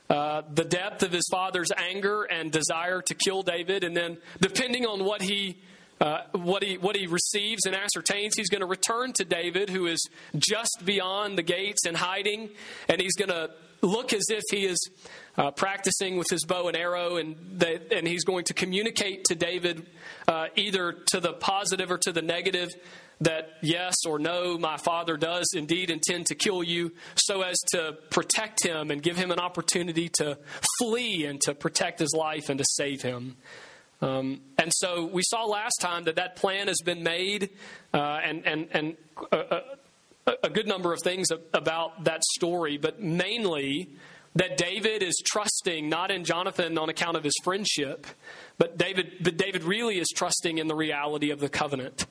uh, 0.08 0.42
the 0.52 0.64
depth 0.64 1.02
of 1.02 1.12
his 1.12 1.26
father's 1.30 1.70
anger 1.76 2.24
and 2.24 2.52
desire 2.52 3.02
to 3.02 3.14
kill 3.14 3.42
David. 3.42 3.84
And 3.84 3.96
then, 3.96 4.18
depending 4.40 4.86
on 4.86 5.04
what 5.04 5.22
he 5.22 5.58
uh, 6.00 6.20
what 6.32 6.62
he 6.62 6.78
what 6.78 6.96
he 6.96 7.06
receives 7.06 7.64
and 7.66 7.74
ascertains, 7.74 8.34
he's 8.36 8.48
going 8.48 8.60
to 8.60 8.66
return 8.66 9.12
to 9.14 9.24
David, 9.24 9.70
who 9.70 9.86
is 9.86 10.08
just 10.36 10.82
beyond 10.84 11.38
the 11.38 11.42
gates 11.42 11.86
and 11.86 11.96
hiding, 11.96 12.50
and 12.88 13.00
he's 13.00 13.16
going 13.16 13.30
to 13.30 13.50
look 13.82 14.12
as 14.12 14.26
if 14.28 14.42
he 14.50 14.66
is 14.66 14.78
uh, 15.38 15.50
practicing 15.50 16.16
with 16.16 16.28
his 16.30 16.44
bow 16.44 16.68
and 16.68 16.76
arrow, 16.76 17.16
and 17.16 17.36
they, 17.56 17.78
and 17.90 18.06
he's 18.06 18.24
going 18.24 18.44
to 18.44 18.54
communicate 18.54 19.24
to 19.24 19.34
David 19.34 19.86
uh, 20.28 20.46
either 20.56 20.92
to 20.92 21.20
the 21.20 21.32
positive 21.32 21.90
or 21.90 21.98
to 21.98 22.12
the 22.12 22.22
negative 22.22 22.74
that 23.20 23.50
yes 23.62 23.94
or 24.06 24.18
no, 24.18 24.58
my 24.58 24.76
father 24.76 25.16
does 25.16 25.46
indeed 25.54 25.90
intend 25.90 26.26
to 26.26 26.34
kill 26.34 26.62
you, 26.62 26.92
so 27.14 27.42
as 27.42 27.56
to 27.72 27.96
protect 28.10 28.62
him 28.62 28.90
and 28.90 29.02
give 29.02 29.16
him 29.16 29.30
an 29.30 29.38
opportunity 29.38 30.10
to 30.18 30.36
flee 30.78 31.24
and 31.24 31.40
to 31.40 31.54
protect 31.54 31.98
his 31.98 32.12
life 32.12 32.50
and 32.50 32.58
to 32.58 32.64
save 32.68 33.02
him. 33.02 33.36
Um, 34.02 34.42
and 34.58 34.70
so 34.74 35.06
we 35.06 35.22
saw 35.22 35.44
last 35.44 35.76
time 35.80 36.04
that 36.04 36.16
that 36.16 36.36
plan 36.36 36.68
has 36.68 36.78
been 36.84 37.02
made, 37.02 37.50
uh, 37.94 38.20
and 38.22 38.46
and 38.46 38.68
and 38.72 38.96
a, 39.32 39.62
a, 40.26 40.32
a, 40.44 40.50
good 40.50 40.66
number 40.66 40.92
of 40.92 41.00
things 41.02 41.30
about 41.54 42.04
that 42.04 42.22
story, 42.24 42.76
but 42.76 43.00
mainly 43.00 43.88
that 44.36 44.56
David 44.56 45.02
is 45.02 45.20
trusting 45.24 45.88
not 45.88 46.10
in 46.10 46.24
Jonathan 46.24 46.78
on 46.78 46.88
account 46.88 47.16
of 47.16 47.24
his 47.24 47.34
friendship, 47.42 48.06
but 48.58 48.78
David 48.78 49.12
but 49.20 49.36
David 49.36 49.64
really 49.64 49.98
is 49.98 50.08
trusting 50.14 50.58
in 50.58 50.68
the 50.68 50.74
reality 50.74 51.30
of 51.30 51.40
the 51.40 51.48
covenant. 51.48 52.06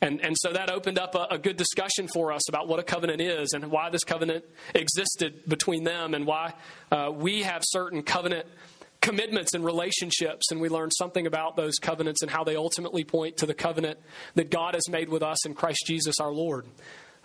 And, 0.00 0.20
and 0.20 0.36
so 0.36 0.52
that 0.52 0.68
opened 0.68 0.98
up 0.98 1.14
a, 1.14 1.28
a, 1.30 1.38
good 1.38 1.56
discussion 1.56 2.08
for 2.12 2.32
us 2.32 2.48
about 2.48 2.66
what 2.66 2.80
a 2.80 2.82
covenant 2.82 3.20
is 3.20 3.52
and 3.52 3.70
why 3.70 3.88
this 3.88 4.02
covenant 4.02 4.44
existed 4.74 5.48
between 5.48 5.84
them 5.84 6.14
and 6.14 6.26
why 6.26 6.54
uh, 6.90 7.12
we 7.14 7.42
have 7.42 7.62
certain 7.64 8.02
covenant 8.02 8.46
commitments 9.00 9.54
and 9.54 9.64
relationships, 9.64 10.50
and 10.50 10.60
we 10.60 10.68
learned 10.68 10.92
something 10.96 11.26
about 11.26 11.56
those 11.56 11.74
covenants 11.80 12.22
and 12.22 12.30
how 12.30 12.42
they 12.42 12.56
ultimately 12.56 13.04
point 13.04 13.36
to 13.36 13.46
the 13.46 13.54
covenant 13.54 13.98
that 14.34 14.50
God 14.50 14.74
has 14.74 14.88
made 14.88 15.08
with 15.08 15.22
us 15.22 15.46
in 15.46 15.54
Christ 15.54 15.84
Jesus 15.86 16.16
our 16.20 16.32
Lord. 16.32 16.66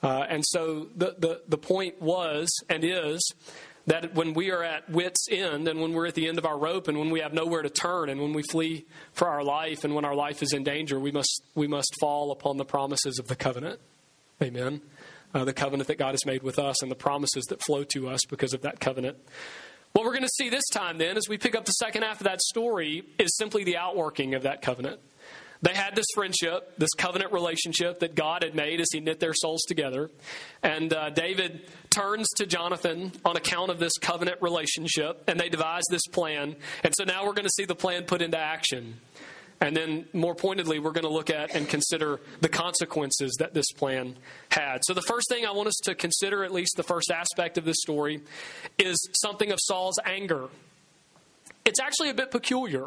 Uh, 0.04 0.26
and 0.30 0.44
so 0.46 0.88
the, 0.96 1.16
the, 1.18 1.42
the 1.48 1.58
point 1.58 2.02
was 2.02 2.50
and 2.70 2.84
is 2.84 3.32
that 3.88 4.14
when 4.14 4.34
we 4.34 4.52
are 4.52 4.64
at 4.64 4.90
wits' 4.90 5.28
end 5.32 5.68
and 5.68 5.82
when 5.82 5.94
we're 5.94 6.08
at 6.08 6.14
the 6.14 6.28
end 6.28 6.38
of 6.38 6.46
our 6.46 6.58
rope 6.58 6.88
and 6.88 7.00
when 7.00 7.10
we 7.10 7.22
have 7.22 7.34
nowhere 7.34 7.62
to 7.62 7.70
turn 7.70 8.10
and 8.10 8.22
when 8.22 8.34
we 8.34 8.44
flee 8.44 8.86
for 9.14 9.28
our 9.28 9.44
life 9.44 9.84
and 9.84 9.96
when 9.96 10.06
our 10.06 10.14
life 10.14 10.44
is 10.44 10.54
in 10.54 10.64
danger, 10.64 11.00
we 11.00 11.12
must, 11.12 11.42
we 11.56 11.68
must 11.68 11.96
fall 12.00 12.32
upon 12.32 12.58
the 12.58 12.66
promises 12.66 13.18
of 13.18 13.28
the 13.28 13.36
covenant. 13.36 13.80
Amen. 14.42 14.82
Uh, 15.34 15.46
the 15.46 15.54
covenant 15.54 15.88
that 15.88 15.98
God 15.98 16.12
has 16.12 16.26
made 16.26 16.44
with 16.44 16.60
us 16.60 16.82
and 16.82 16.92
the 16.92 16.96
promises 16.96 17.46
that 17.46 17.64
flow 17.64 17.84
to 17.86 18.10
us 18.10 18.22
because 18.30 18.54
of 18.54 18.62
that 18.62 18.80
covenant. 18.80 19.18
What 19.94 20.06
we're 20.06 20.12
going 20.12 20.24
to 20.24 20.30
see 20.36 20.50
this 20.50 20.68
time, 20.72 20.98
then, 20.98 21.18
as 21.18 21.28
we 21.28 21.38
pick 21.38 21.56
up 21.56 21.66
the 21.66 21.72
second 21.72 22.04
half 22.04 22.20
of 22.20 22.26
that 22.26 22.42
story, 22.42 23.04
is 23.18 23.36
simply 23.36 23.64
the 23.64 23.78
outworking 23.78 24.36
of 24.36 24.44
that 24.44 24.62
covenant. 24.62 25.00
They 25.62 25.74
had 25.74 25.96
this 25.96 26.06
friendship, 26.14 26.78
this 26.78 26.94
covenant 26.98 27.32
relationship 27.32 28.00
that 28.00 28.16
God 28.16 28.44
had 28.44 28.56
made 28.56 28.80
as 28.80 28.88
He 28.92 29.00
knit 29.00 29.20
their 29.20 29.34
souls 29.34 29.64
together. 29.68 30.10
And 30.64 30.94
uh, 30.94 31.10
David 31.10 31.68
turns 31.90 32.28
to 32.38 32.46
Jonathan 32.46 33.12
on 33.26 33.38
account 33.38 33.72
of 33.72 33.80
this 33.80 33.94
covenant 34.00 34.42
relationship, 34.42 35.24
and 35.28 35.40
they 35.40 35.50
devise 35.50 35.84
this 35.90 36.06
plan. 36.08 36.56
And 36.84 36.94
so 36.96 37.04
now 37.04 37.26
we're 37.26 37.34
going 37.34 37.46
to 37.46 37.54
see 37.56 37.66
the 37.66 37.76
plan 37.76 38.04
put 38.04 38.22
into 38.22 38.38
action. 38.38 38.96
And 39.60 39.76
then, 39.76 40.06
more 40.14 40.36
pointedly, 40.36 40.78
we're 40.78 40.92
going 40.92 41.06
to 41.06 41.12
look 41.12 41.32
at 41.32 41.56
and 41.56 41.68
consider 41.68 42.20
the 42.42 42.50
consequences 42.50 43.38
that 43.40 43.56
this 43.56 43.72
plan 43.72 44.16
had. 44.50 44.86
So, 44.86 44.94
the 44.94 45.02
first 45.02 45.28
thing 45.30 45.48
I 45.48 45.52
want 45.52 45.68
us 45.68 45.78
to 45.86 45.96
consider, 45.96 46.44
at 46.44 46.52
least 46.52 46.74
the 46.78 46.84
first 46.84 47.10
aspect 47.10 47.58
of 47.58 47.66
this 47.66 47.78
story, 47.80 48.22
is 48.78 49.10
something 49.20 49.52
of 49.52 49.58
Saul's 49.60 49.98
anger. 50.06 50.50
It's 51.66 51.80
actually 51.80 52.12
a 52.12 52.14
bit 52.14 52.30
peculiar. 52.30 52.86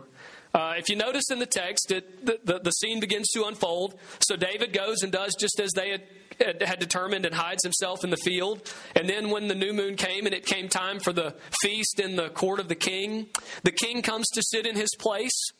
Uh, 0.52 0.74
if 0.76 0.88
you 0.88 0.96
notice 0.96 1.30
in 1.30 1.38
the 1.38 1.46
text, 1.46 1.90
it, 1.90 2.26
the, 2.26 2.40
the, 2.44 2.58
the, 2.58 2.70
scene 2.72 2.98
begins 2.98 3.28
to 3.28 3.44
unfold. 3.44 3.94
So 4.20 4.36
David 4.36 4.72
goes 4.72 5.02
and 5.02 5.12
does 5.12 5.36
just 5.38 5.60
as 5.60 5.70
they 5.72 5.90
had, 5.90 6.62
had 6.62 6.78
determined 6.80 7.24
and 7.24 7.34
hides 7.34 7.62
himself 7.62 8.02
in 8.02 8.10
the 8.10 8.16
field. 8.16 8.72
And 8.96 9.08
then 9.08 9.30
when 9.30 9.48
the 9.48 9.54
new 9.54 9.72
moon 9.72 9.96
came 9.96 10.26
and 10.26 10.34
it 10.34 10.44
came 10.44 10.68
time 10.68 10.98
for 10.98 11.12
the 11.12 11.34
feast 11.62 12.00
in 12.00 12.16
the 12.16 12.30
court 12.30 12.58
of 12.58 12.68
the 12.68 12.74
king, 12.74 13.28
the 13.62 13.72
king 13.72 14.02
comes 14.02 14.26
to 14.30 14.42
sit 14.42 14.66
in 14.66 14.74
his 14.74 14.90
place. 14.98 15.52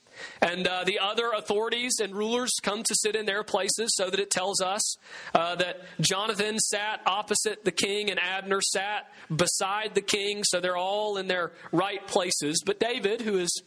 And 0.42 0.66
uh, 0.66 0.85
the 0.85 0.99
other 0.99 1.30
authorities 1.30 1.94
and 2.02 2.14
rulers 2.14 2.52
come 2.62 2.82
to 2.82 2.94
sit 2.94 3.16
in 3.16 3.26
their 3.26 3.42
places 3.42 3.94
so 3.97 4.11
that 4.11 4.20
it 4.20 4.30
tells 4.30 4.61
us 4.61 4.97
uh, 5.35 5.54
that 5.56 5.82
Jonathan 6.00 6.59
sat 6.59 7.00
opposite 7.06 7.64
the 7.64 7.73
king 7.73 8.11
and 8.11 8.18
Abner 8.20 8.61
sat 8.61 9.11
beside 9.35 9.94
the 9.94 10.02
king. 10.02 10.44
So 10.44 10.61
they're 10.61 10.76
all 10.76 11.16
in 11.16 11.26
their 11.26 11.52
right 11.73 12.06
places. 12.06 12.62
But 12.64 12.80
David, 12.80 13.23
who 13.23 13.38
is 13.38 13.62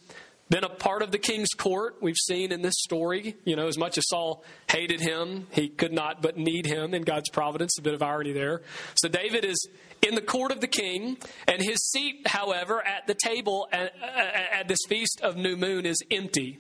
been 0.50 0.63
a 0.63 0.69
part 0.69 1.01
of 1.01 1.12
the 1.12 1.17
king's 1.17 1.50
court. 1.50 1.95
We've 2.01 2.17
seen 2.17 2.51
in 2.51 2.62
this 2.62 2.75
story, 2.77 3.35
you 3.45 3.55
know, 3.55 3.67
as 3.67 3.77
much 3.77 3.97
as 3.97 4.07
Saul 4.07 4.43
hated 4.69 5.00
him, 5.00 5.47
he 5.51 5.69
could 5.69 5.93
not 5.93 6.21
but 6.21 6.38
need 6.38 6.65
him 6.65 6.93
in 6.93 7.03
God's 7.03 7.29
providence. 7.29 7.77
A 7.77 7.81
bit 7.81 7.93
of 7.93 8.03
irony 8.03 8.33
there. 8.33 8.62
So 8.95 9.07
David 9.07 9.45
is 9.45 9.67
in 10.01 10.15
the 10.15 10.21
court 10.21 10.51
of 10.51 10.62
the 10.62 10.67
king, 10.67 11.17
and 11.47 11.62
his 11.62 11.77
seat, 11.89 12.27
however, 12.27 12.85
at 12.85 13.07
the 13.07 13.15
table 13.15 13.67
at, 13.71 13.93
at 14.01 14.67
this 14.67 14.79
feast 14.88 15.21
of 15.21 15.38
new 15.38 15.55
moon 15.55 15.85
is 15.85 15.97
empty. 16.12 16.59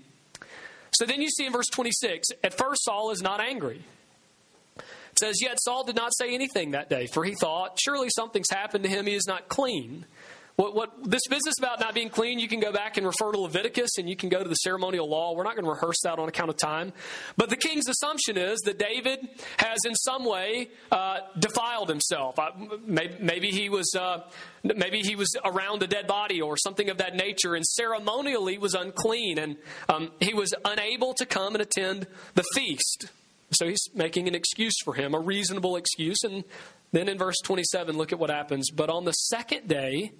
So 0.93 1.05
then 1.05 1.21
you 1.21 1.29
see 1.29 1.45
in 1.45 1.51
verse 1.51 1.67
26, 1.67 2.27
at 2.43 2.53
first 2.53 2.83
Saul 2.85 3.11
is 3.11 3.21
not 3.21 3.41
angry. 3.41 3.83
It 4.77 5.19
says, 5.19 5.35
Yet 5.41 5.59
Saul 5.61 5.83
did 5.83 5.95
not 5.95 6.11
say 6.15 6.33
anything 6.33 6.71
that 6.71 6.89
day, 6.89 7.07
for 7.07 7.23
he 7.23 7.35
thought, 7.35 7.79
Surely 7.79 8.09
something's 8.09 8.49
happened 8.49 8.83
to 8.83 8.89
him, 8.89 9.05
he 9.05 9.13
is 9.13 9.27
not 9.27 9.49
clean. 9.49 10.05
What, 10.55 10.75
what, 10.75 10.91
this 11.03 11.23
business 11.27 11.55
about 11.57 11.79
not 11.79 11.95
being 11.95 12.09
clean, 12.09 12.37
you 12.37 12.47
can 12.47 12.59
go 12.59 12.71
back 12.71 12.97
and 12.97 13.07
refer 13.07 13.31
to 13.31 13.39
Leviticus 13.39 13.97
and 13.97 14.07
you 14.07 14.15
can 14.15 14.29
go 14.29 14.43
to 14.43 14.47
the 14.47 14.55
ceremonial 14.55 15.09
law. 15.09 15.33
We're 15.33 15.43
not 15.43 15.55
going 15.55 15.65
to 15.65 15.71
rehearse 15.71 15.99
that 16.03 16.19
on 16.19 16.29
account 16.29 16.51
of 16.51 16.57
time. 16.57 16.93
But 17.37 17.49
the 17.49 17.55
king's 17.55 17.89
assumption 17.89 18.37
is 18.37 18.59
that 18.61 18.77
David 18.77 19.27
has 19.57 19.79
in 19.83 19.95
some 19.95 20.25
way 20.25 20.69
uh, 20.91 21.21
defiled 21.39 21.89
himself. 21.89 22.37
Uh, 22.37 22.51
maybe, 22.85 23.15
maybe, 23.19 23.49
he 23.49 23.69
was. 23.69 23.95
Uh, 23.95 24.21
maybe 24.63 24.99
he 24.99 25.15
was 25.15 25.35
around 25.43 25.81
a 25.81 25.87
dead 25.87 26.05
body 26.05 26.39
or 26.39 26.55
something 26.55 26.89
of 26.89 26.99
that 26.99 27.15
nature 27.15 27.55
and 27.55 27.65
ceremonially 27.65 28.57
was 28.57 28.75
unclean 28.75 29.37
and 29.37 29.57
um, 29.89 30.11
he 30.19 30.33
was 30.33 30.53
unable 30.63 31.13
to 31.15 31.25
come 31.25 31.55
and 31.55 31.61
attend 31.61 32.07
the 32.35 32.43
feast. 32.53 33.07
So 33.51 33.67
he's 33.67 33.89
making 33.93 34.27
an 34.27 34.35
excuse 34.35 34.75
for 34.83 34.93
him, 34.93 35.13
a 35.13 35.19
reasonable 35.19 35.75
excuse. 35.75 36.23
And 36.23 36.43
then 36.91 37.09
in 37.09 37.17
verse 37.17 37.35
27, 37.43 37.97
look 37.97 38.13
at 38.13 38.19
what 38.19 38.29
happens. 38.29 38.69
But 38.71 38.89
on 38.89 39.05
the 39.05 39.11
second 39.11 39.67
day, 39.67 40.13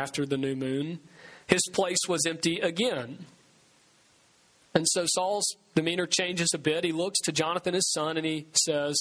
after 0.00 0.24
the 0.24 0.38
new 0.38 0.56
moon, 0.56 0.98
his 1.46 1.60
place 1.72 1.98
was 2.08 2.24
empty 2.26 2.58
again. 2.60 3.26
And 4.74 4.86
so 4.88 5.04
Saul's 5.06 5.56
demeanor 5.74 6.06
changes 6.06 6.48
a 6.54 6.58
bit. 6.58 6.84
He 6.84 6.92
looks 6.92 7.18
to 7.24 7.32
Jonathan, 7.32 7.74
his 7.74 7.90
son, 7.92 8.16
and 8.16 8.24
he 8.24 8.46
says, 8.52 8.96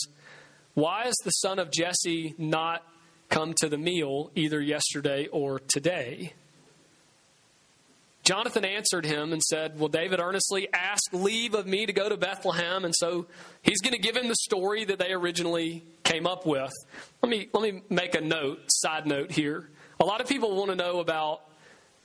Why 0.73 1.05
has 1.05 1.15
the 1.23 1.31
son 1.31 1.59
of 1.59 1.71
Jesse 1.71 2.33
not 2.37 2.83
come 3.29 3.53
to 3.61 3.69
the 3.69 3.77
meal 3.77 4.31
either 4.35 4.59
yesterday 4.59 5.27
or 5.27 5.59
today? 5.59 6.33
Jonathan 8.23 8.65
answered 8.65 9.05
him 9.05 9.31
and 9.31 9.41
said, 9.41 9.79
Well, 9.79 9.87
David 9.87 10.19
earnestly 10.19 10.67
asked 10.73 11.13
leave 11.13 11.53
of 11.53 11.65
me 11.65 11.85
to 11.85 11.93
go 11.93 12.09
to 12.09 12.17
Bethlehem. 12.17 12.83
And 12.83 12.93
so 12.95 13.25
he's 13.61 13.79
going 13.79 13.93
to 13.93 14.01
give 14.01 14.17
him 14.17 14.27
the 14.27 14.35
story 14.35 14.85
that 14.85 14.99
they 14.99 15.13
originally 15.13 15.83
came 16.03 16.27
up 16.27 16.45
with. 16.45 16.73
Let 17.21 17.29
me, 17.29 17.47
let 17.53 17.63
me 17.63 17.83
make 17.89 18.15
a 18.15 18.21
note, 18.21 18.59
side 18.67 19.07
note 19.07 19.31
here. 19.31 19.69
A 19.99 20.05
lot 20.05 20.21
of 20.21 20.27
people 20.27 20.55
want 20.55 20.69
to 20.69 20.75
know 20.75 20.99
about 20.99 21.41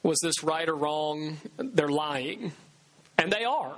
was 0.02 0.18
this 0.22 0.42
right 0.42 0.68
or 0.68 0.74
wrong? 0.74 1.38
They're 1.56 1.88
lying. 1.88 2.52
And 3.18 3.32
they 3.32 3.44
are. 3.44 3.76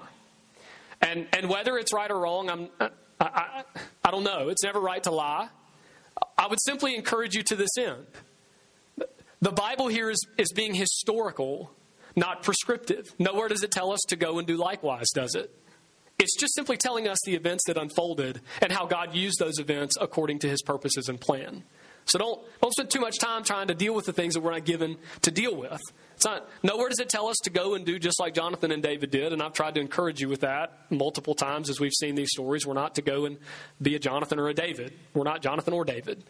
And, 1.01 1.27
and 1.33 1.49
whether 1.49 1.77
it's 1.77 1.93
right 1.93 2.11
or 2.11 2.19
wrong, 2.19 2.51
I'm, 2.51 2.69
I, 2.81 2.91
I, 3.21 3.65
I 4.05 4.11
don't 4.11 4.25
know. 4.25 4.49
It's 4.49 4.65
never 4.65 4.81
right 4.81 5.03
to 5.05 5.11
lie. 5.11 5.49
I 6.39 6.47
would 6.49 6.61
simply 6.63 6.97
encourage 6.97 7.35
you 7.35 7.43
to 7.45 7.57
this 7.57 7.71
end. 7.79 8.07
The 9.41 9.53
Bible 9.53 9.89
here 9.89 10.11
is, 10.11 10.19
is 10.39 10.51
being 10.53 10.75
historical, 10.75 11.71
not 12.17 12.43
prescriptive. 12.43 13.05
Nowhere 13.19 13.49
does 13.49 13.63
it 13.63 13.71
tell 13.71 13.93
us 13.93 14.01
to 14.09 14.17
go 14.17 14.39
and 14.39 14.47
do 14.47 14.57
likewise, 14.57 15.07
does 15.15 15.35
it? 15.35 15.55
It's 16.19 16.35
just 16.41 16.55
simply 16.55 16.79
telling 16.79 17.07
us 17.07 17.19
the 17.27 17.35
events 17.35 17.65
that 17.67 17.77
unfolded 17.77 18.41
and 18.63 18.73
how 18.73 18.87
God 18.87 19.15
used 19.15 19.39
those 19.39 19.59
events 19.59 19.97
according 20.01 20.39
to 20.41 20.49
his 20.49 20.63
purposes 20.63 21.09
and 21.09 21.21
plan. 21.21 21.65
So 22.07 22.19
don't, 22.19 22.41
don't 22.63 22.73
spend 22.73 22.91
too 22.91 23.01
much 23.01 23.19
time 23.19 23.43
trying 23.43 23.69
to 23.69 23.75
deal 23.75 23.95
with 23.95 24.07
the 24.07 24.13
things 24.13 24.35
that 24.35 24.41
we're 24.41 24.53
not 24.53 24.65
given 24.65 24.97
to 25.23 25.31
deal 25.31 25.55
with. 25.57 25.81
It's 26.15 26.25
not, 26.25 26.49
nowhere 26.63 26.89
does 26.89 27.01
it 27.01 27.09
tell 27.09 27.27
us 27.27 27.37
to 27.45 27.51
go 27.51 27.75
and 27.75 27.85
do 27.85 27.99
just 27.99 28.21
like 28.21 28.33
Jonathan 28.33 28.71
and 28.71 28.83
David 28.83 29.11
did, 29.11 29.33
and 29.33 29.43
I've 29.43 29.53
tried 29.53 29.75
to 29.75 29.81
encourage 29.81 30.21
you 30.21 30.29
with 30.29 30.41
that 30.41 30.87
multiple 30.89 31.35
times 31.35 31.69
as 31.69 31.81
we've 31.81 31.93
seen 31.93 32.15
these 32.15 32.31
stories. 32.31 32.65
We're 32.67 32.75
not 32.75 32.95
to 32.95 33.03
go 33.03 33.25
and 33.25 33.39
be 33.83 33.97
a 33.97 33.99
Jonathan 33.99 34.39
or 34.39 34.49
a 34.49 34.55
David. 34.55 34.93
We're 35.15 35.25
not 35.25 35.43
Jonathan 35.43 35.75
or 35.75 35.85
David. 35.85 36.23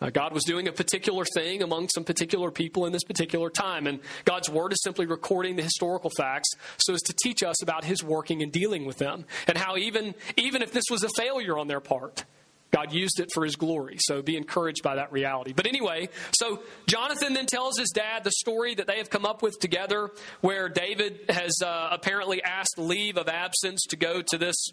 Uh, 0.00 0.10
God 0.10 0.32
was 0.32 0.44
doing 0.44 0.68
a 0.68 0.72
particular 0.72 1.24
thing 1.34 1.62
among 1.62 1.88
some 1.88 2.04
particular 2.04 2.50
people 2.50 2.86
in 2.86 2.92
this 2.92 3.04
particular 3.04 3.50
time, 3.50 3.86
and 3.86 4.00
God's 4.24 4.48
Word 4.48 4.72
is 4.72 4.80
simply 4.82 5.06
recording 5.06 5.56
the 5.56 5.62
historical 5.62 6.10
facts 6.16 6.50
so 6.78 6.94
as 6.94 7.02
to 7.02 7.14
teach 7.22 7.42
us 7.42 7.62
about 7.62 7.84
His 7.84 8.02
working 8.02 8.42
and 8.42 8.52
dealing 8.52 8.86
with 8.86 8.98
them, 8.98 9.24
and 9.46 9.58
how 9.58 9.76
even, 9.76 10.14
even 10.36 10.62
if 10.62 10.72
this 10.72 10.84
was 10.90 11.02
a 11.02 11.08
failure 11.16 11.58
on 11.58 11.66
their 11.66 11.80
part, 11.80 12.24
God 12.70 12.92
used 12.92 13.18
it 13.20 13.28
for 13.32 13.44
his 13.44 13.56
glory. 13.56 13.96
So 14.00 14.22
be 14.22 14.36
encouraged 14.36 14.82
by 14.82 14.96
that 14.96 15.10
reality. 15.10 15.52
But 15.52 15.66
anyway, 15.66 16.08
so 16.38 16.62
Jonathan 16.86 17.32
then 17.32 17.46
tells 17.46 17.78
his 17.78 17.90
dad 17.90 18.24
the 18.24 18.32
story 18.32 18.74
that 18.74 18.86
they 18.86 18.98
have 18.98 19.10
come 19.10 19.24
up 19.24 19.42
with 19.42 19.58
together, 19.58 20.10
where 20.40 20.68
David 20.68 21.20
has 21.28 21.60
uh, 21.64 21.88
apparently 21.90 22.42
asked 22.42 22.78
leave 22.78 23.16
of 23.16 23.28
absence 23.28 23.84
to 23.88 23.96
go 23.96 24.22
to 24.22 24.38
this 24.38 24.70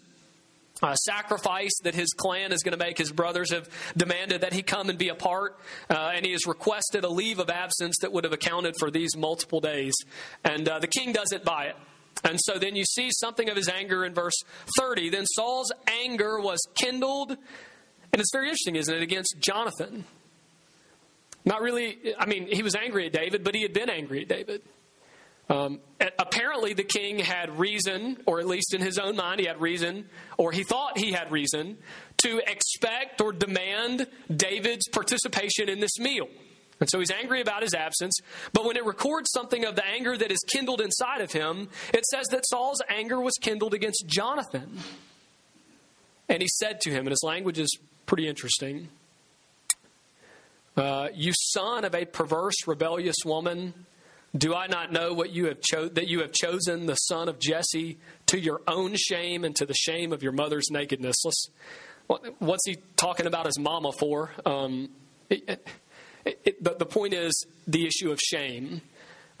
uh, 0.82 0.94
sacrifice 0.94 1.72
that 1.84 1.94
his 1.94 2.12
clan 2.12 2.52
is 2.52 2.62
going 2.62 2.78
to 2.78 2.84
make. 2.84 2.98
His 2.98 3.12
brothers 3.12 3.50
have 3.52 3.68
demanded 3.96 4.42
that 4.42 4.52
he 4.52 4.62
come 4.62 4.90
and 4.90 4.98
be 4.98 5.08
a 5.08 5.14
part, 5.14 5.58
uh, 5.88 6.12
and 6.14 6.24
he 6.26 6.32
has 6.32 6.46
requested 6.46 7.04
a 7.04 7.08
leave 7.08 7.38
of 7.38 7.48
absence 7.48 7.96
that 8.02 8.12
would 8.12 8.24
have 8.24 8.32
accounted 8.32 8.74
for 8.78 8.90
these 8.90 9.16
multiple 9.16 9.60
days. 9.60 9.94
And 10.44 10.68
uh, 10.68 10.78
the 10.78 10.86
king 10.86 11.12
doesn't 11.12 11.44
buy 11.44 11.66
it. 11.66 11.76
And 12.24 12.38
so 12.40 12.58
then 12.58 12.76
you 12.76 12.84
see 12.84 13.10
something 13.10 13.48
of 13.48 13.56
his 13.56 13.68
anger 13.68 14.04
in 14.04 14.14
verse 14.14 14.42
30. 14.78 15.10
Then 15.10 15.26
Saul's 15.26 15.72
anger 15.86 16.40
was 16.40 16.58
kindled 16.74 17.36
and 18.16 18.22
it's 18.22 18.32
very 18.32 18.46
interesting, 18.46 18.76
isn't 18.76 18.94
it, 18.94 19.02
against 19.02 19.36
Jonathan? 19.40 20.06
Not 21.44 21.60
really, 21.60 22.14
I 22.18 22.24
mean, 22.24 22.46
he 22.46 22.62
was 22.62 22.74
angry 22.74 23.04
at 23.04 23.12
David, 23.12 23.44
but 23.44 23.54
he 23.54 23.60
had 23.60 23.74
been 23.74 23.90
angry 23.90 24.22
at 24.22 24.28
David. 24.28 24.62
Um, 25.50 25.80
apparently, 26.18 26.72
the 26.72 26.82
king 26.82 27.18
had 27.18 27.58
reason, 27.58 28.16
or 28.24 28.40
at 28.40 28.46
least 28.46 28.72
in 28.72 28.80
his 28.80 28.98
own 28.98 29.16
mind, 29.16 29.40
he 29.40 29.46
had 29.46 29.60
reason, 29.60 30.08
or 30.38 30.50
he 30.50 30.64
thought 30.64 30.96
he 30.96 31.12
had 31.12 31.30
reason, 31.30 31.76
to 32.22 32.40
expect 32.50 33.20
or 33.20 33.34
demand 33.34 34.06
David's 34.34 34.88
participation 34.88 35.68
in 35.68 35.80
this 35.80 35.98
meal. 35.98 36.26
And 36.80 36.88
so 36.88 36.98
he's 36.98 37.10
angry 37.10 37.42
about 37.42 37.60
his 37.60 37.74
absence. 37.74 38.18
But 38.54 38.64
when 38.64 38.78
it 38.78 38.86
records 38.86 39.28
something 39.30 39.66
of 39.66 39.76
the 39.76 39.86
anger 39.86 40.16
that 40.16 40.32
is 40.32 40.38
kindled 40.48 40.80
inside 40.80 41.20
of 41.20 41.32
him, 41.32 41.68
it 41.92 42.06
says 42.06 42.28
that 42.28 42.46
Saul's 42.46 42.80
anger 42.88 43.20
was 43.20 43.34
kindled 43.42 43.74
against 43.74 44.06
Jonathan. 44.06 44.78
And 46.28 46.42
he 46.42 46.48
said 46.48 46.80
to 46.80 46.90
him, 46.90 47.00
and 47.00 47.10
his 47.10 47.22
language 47.22 47.58
is 47.58 47.78
pretty 48.06 48.28
interesting. 48.28 48.88
Uh, 50.76 51.08
you 51.14 51.32
son 51.34 51.84
of 51.84 51.94
a 51.94 52.04
perverse, 52.04 52.66
rebellious 52.66 53.16
woman, 53.24 53.74
do 54.36 54.54
I 54.54 54.66
not 54.66 54.92
know 54.92 55.14
what 55.14 55.30
you 55.30 55.46
have 55.46 55.60
cho- 55.60 55.88
that 55.88 56.06
you 56.06 56.20
have 56.20 56.32
chosen 56.32 56.86
the 56.86 56.94
son 56.94 57.28
of 57.28 57.38
Jesse 57.38 57.98
to 58.26 58.38
your 58.38 58.60
own 58.68 58.94
shame 58.96 59.44
and 59.44 59.56
to 59.56 59.66
the 59.66 59.74
shame 59.74 60.12
of 60.12 60.22
your 60.22 60.32
mother's 60.32 60.70
nakedness? 60.70 61.16
Let's, 61.24 61.50
what's 62.38 62.66
he 62.66 62.76
talking 62.96 63.26
about 63.26 63.46
his 63.46 63.58
mama 63.58 63.92
for? 63.92 64.30
Um, 64.44 64.90
it, 65.30 65.66
it, 66.24 66.40
it, 66.44 66.64
the, 66.64 66.76
the, 66.78 66.86
point 66.86 67.14
is 67.14 67.46
the 67.66 67.86
issue 67.86 68.10
of 68.10 68.20
shame. 68.20 68.82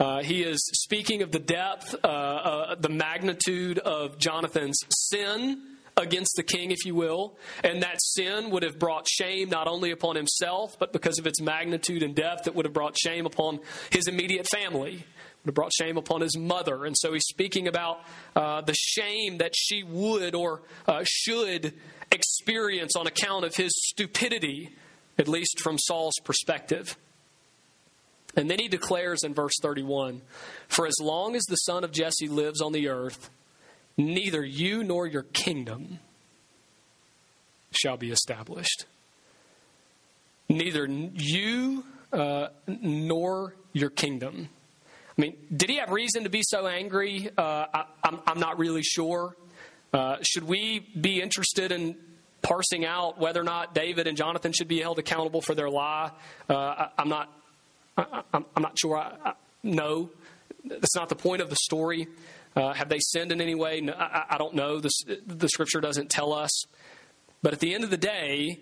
Uh, 0.00 0.22
he 0.22 0.42
is 0.42 0.58
speaking 0.72 1.22
of 1.22 1.30
the 1.32 1.38
depth, 1.38 1.94
uh, 2.02 2.06
uh 2.06 2.74
the 2.76 2.88
magnitude 2.88 3.78
of 3.78 4.18
Jonathan's 4.18 4.78
sin 5.10 5.75
against 5.96 6.34
the 6.36 6.42
king, 6.42 6.70
if 6.70 6.84
you 6.84 6.94
will. 6.94 7.36
And 7.64 7.82
that 7.82 8.02
sin 8.02 8.50
would 8.50 8.62
have 8.62 8.78
brought 8.78 9.08
shame 9.08 9.48
not 9.48 9.66
only 9.66 9.90
upon 9.90 10.16
himself, 10.16 10.78
but 10.78 10.92
because 10.92 11.18
of 11.18 11.26
its 11.26 11.40
magnitude 11.40 12.02
and 12.02 12.14
depth, 12.14 12.46
it 12.46 12.54
would 12.54 12.66
have 12.66 12.74
brought 12.74 12.98
shame 12.98 13.24
upon 13.24 13.60
his 13.90 14.06
immediate 14.06 14.46
family. 14.48 15.04
Would 15.44 15.46
have 15.46 15.54
brought 15.54 15.72
shame 15.72 15.96
upon 15.96 16.20
his 16.20 16.36
mother. 16.36 16.84
And 16.84 16.96
so 16.96 17.12
he's 17.12 17.24
speaking 17.24 17.66
about 17.66 18.00
uh, 18.34 18.60
the 18.60 18.74
shame 18.74 19.38
that 19.38 19.54
she 19.56 19.82
would 19.84 20.34
or 20.34 20.62
uh, 20.86 21.02
should 21.04 21.72
experience 22.12 22.94
on 22.94 23.06
account 23.06 23.44
of 23.44 23.56
his 23.56 23.72
stupidity, 23.74 24.76
at 25.18 25.28
least 25.28 25.60
from 25.60 25.78
Saul's 25.78 26.18
perspective. 26.24 26.96
And 28.36 28.50
then 28.50 28.58
he 28.58 28.68
declares 28.68 29.22
in 29.24 29.32
verse 29.32 29.54
31 29.62 30.20
For 30.68 30.86
as 30.86 30.96
long 31.00 31.34
as 31.36 31.44
the 31.44 31.56
son 31.56 31.84
of 31.84 31.90
Jesse 31.90 32.28
lives 32.28 32.60
on 32.60 32.72
the 32.72 32.88
earth, 32.88 33.30
neither 33.96 34.44
you 34.44 34.84
nor 34.84 35.06
your 35.06 35.22
kingdom 35.22 35.98
shall 37.70 37.96
be 37.96 38.10
established. 38.10 38.86
Neither 40.48 40.86
you 40.86 41.84
uh, 42.12 42.48
nor 42.66 43.54
your 43.72 43.90
kingdom. 43.90 44.48
I 45.16 45.20
mean, 45.20 45.36
did 45.54 45.70
he 45.70 45.76
have 45.76 45.90
reason 45.90 46.24
to 46.24 46.30
be 46.30 46.42
so 46.42 46.66
angry? 46.66 47.30
Uh, 47.36 47.66
I, 47.72 47.86
am 48.26 48.38
not 48.38 48.58
really 48.58 48.82
sure. 48.82 49.34
Uh, 49.92 50.16
should 50.22 50.44
we 50.44 50.80
be 50.80 51.20
interested 51.20 51.72
in 51.72 51.96
parsing 52.42 52.84
out 52.84 53.18
whether 53.18 53.40
or 53.40 53.44
not 53.44 53.74
David 53.74 54.06
and 54.06 54.16
Jonathan 54.16 54.52
should 54.52 54.68
be 54.68 54.80
held 54.80 54.98
accountable 54.98 55.40
for 55.40 55.54
their 55.54 55.70
lie? 55.70 56.10
Uh, 56.48 56.54
I, 56.54 56.90
am 56.98 57.08
not. 57.08 57.32
I, 57.96 58.22
am 58.32 58.44
not 58.58 58.78
sure. 58.78 58.98
I, 58.98 59.32
no, 59.62 60.10
that's 60.64 60.94
not 60.94 61.08
the 61.08 61.16
point 61.16 61.40
of 61.40 61.50
the 61.50 61.56
story. 61.56 62.08
Uh, 62.56 62.72
have 62.72 62.88
they 62.88 62.98
sinned 62.98 63.32
in 63.32 63.40
any 63.42 63.54
way? 63.54 63.82
No, 63.82 63.92
I, 63.92 64.24
I, 64.30 64.38
don't 64.38 64.54
know. 64.54 64.80
The, 64.80 64.90
the 65.26 65.48
scripture 65.48 65.80
doesn't 65.80 66.08
tell 66.08 66.32
us. 66.32 66.64
But 67.42 67.52
at 67.52 67.60
the 67.60 67.74
end 67.74 67.84
of 67.84 67.90
the 67.90 67.98
day, 67.98 68.60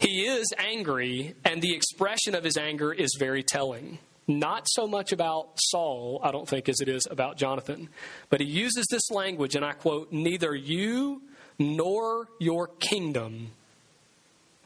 he 0.00 0.26
is 0.26 0.52
angry, 0.58 1.34
and 1.44 1.62
the 1.62 1.72
expression 1.72 2.34
of 2.34 2.42
his 2.42 2.56
anger 2.56 2.92
is 2.92 3.16
very 3.18 3.44
telling. 3.44 3.98
Not 4.26 4.66
so 4.68 4.88
much 4.88 5.12
about 5.12 5.50
Saul, 5.60 6.20
I 6.24 6.32
don't 6.32 6.48
think, 6.48 6.68
as 6.68 6.80
it 6.80 6.88
is 6.88 7.06
about 7.08 7.36
Jonathan. 7.36 7.88
But 8.28 8.40
he 8.40 8.46
uses 8.46 8.84
this 8.90 9.10
language, 9.12 9.54
and 9.54 9.64
I 9.64 9.72
quote, 9.72 10.12
Neither 10.12 10.52
you 10.52 11.22
nor 11.56 12.26
your 12.40 12.66
kingdom 12.66 13.52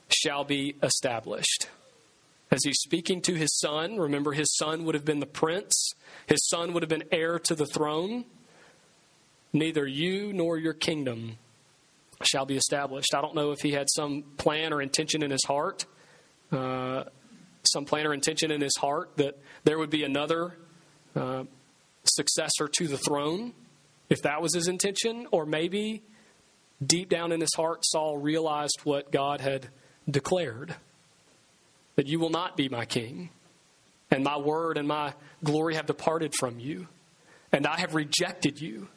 shall 0.08 0.44
be 0.44 0.74
established. 0.82 1.68
As 2.50 2.64
he's 2.64 2.80
speaking 2.80 3.20
to 3.22 3.34
his 3.34 3.56
son, 3.58 3.98
remember 3.98 4.32
his 4.32 4.56
son 4.56 4.84
would 4.86 4.94
have 4.94 5.04
been 5.04 5.20
the 5.20 5.26
prince, 5.26 5.92
his 6.26 6.48
son 6.48 6.72
would 6.72 6.82
have 6.82 6.90
been 6.90 7.04
heir 7.12 7.38
to 7.40 7.54
the 7.54 7.66
throne 7.66 8.24
neither 9.52 9.86
you 9.86 10.32
nor 10.32 10.58
your 10.58 10.74
kingdom 10.74 11.36
shall 12.22 12.44
be 12.44 12.56
established. 12.56 13.14
I 13.14 13.20
don't 13.20 13.34
know 13.34 13.52
if 13.52 13.60
he 13.60 13.72
had 13.72 13.88
some 13.90 14.22
plan 14.36 14.72
or 14.72 14.82
intention 14.82 15.22
in 15.22 15.30
his 15.30 15.44
heart, 15.44 15.86
uh, 16.52 17.04
some 17.64 17.84
plan 17.84 18.06
or 18.06 18.12
intention 18.12 18.50
in 18.50 18.60
his 18.60 18.76
heart 18.76 19.10
that 19.16 19.38
there 19.64 19.78
would 19.78 19.90
be 19.90 20.04
another 20.04 20.54
uh, 21.16 21.44
successor 22.04 22.68
to 22.68 22.88
the 22.88 22.98
throne, 22.98 23.52
if 24.08 24.22
that 24.22 24.42
was 24.42 24.54
his 24.54 24.68
intention, 24.68 25.26
or 25.30 25.46
maybe 25.46 26.02
deep 26.84 27.08
down 27.08 27.32
in 27.32 27.40
his 27.40 27.54
heart, 27.54 27.84
Saul 27.84 28.18
realized 28.18 28.80
what 28.84 29.12
God 29.12 29.40
had 29.40 29.68
declared 30.08 30.74
that 31.96 32.06
you 32.06 32.18
will 32.18 32.30
not 32.30 32.56
be 32.56 32.68
my 32.68 32.84
king, 32.84 33.30
and 34.10 34.24
my 34.24 34.38
word 34.38 34.78
and 34.78 34.88
my 34.88 35.14
glory 35.44 35.74
have 35.74 35.86
departed 35.86 36.34
from 36.34 36.58
you, 36.58 36.88
and 37.52 37.66
I 37.66 37.78
have 37.78 37.94
rejected 37.94 38.60
you 38.60 38.88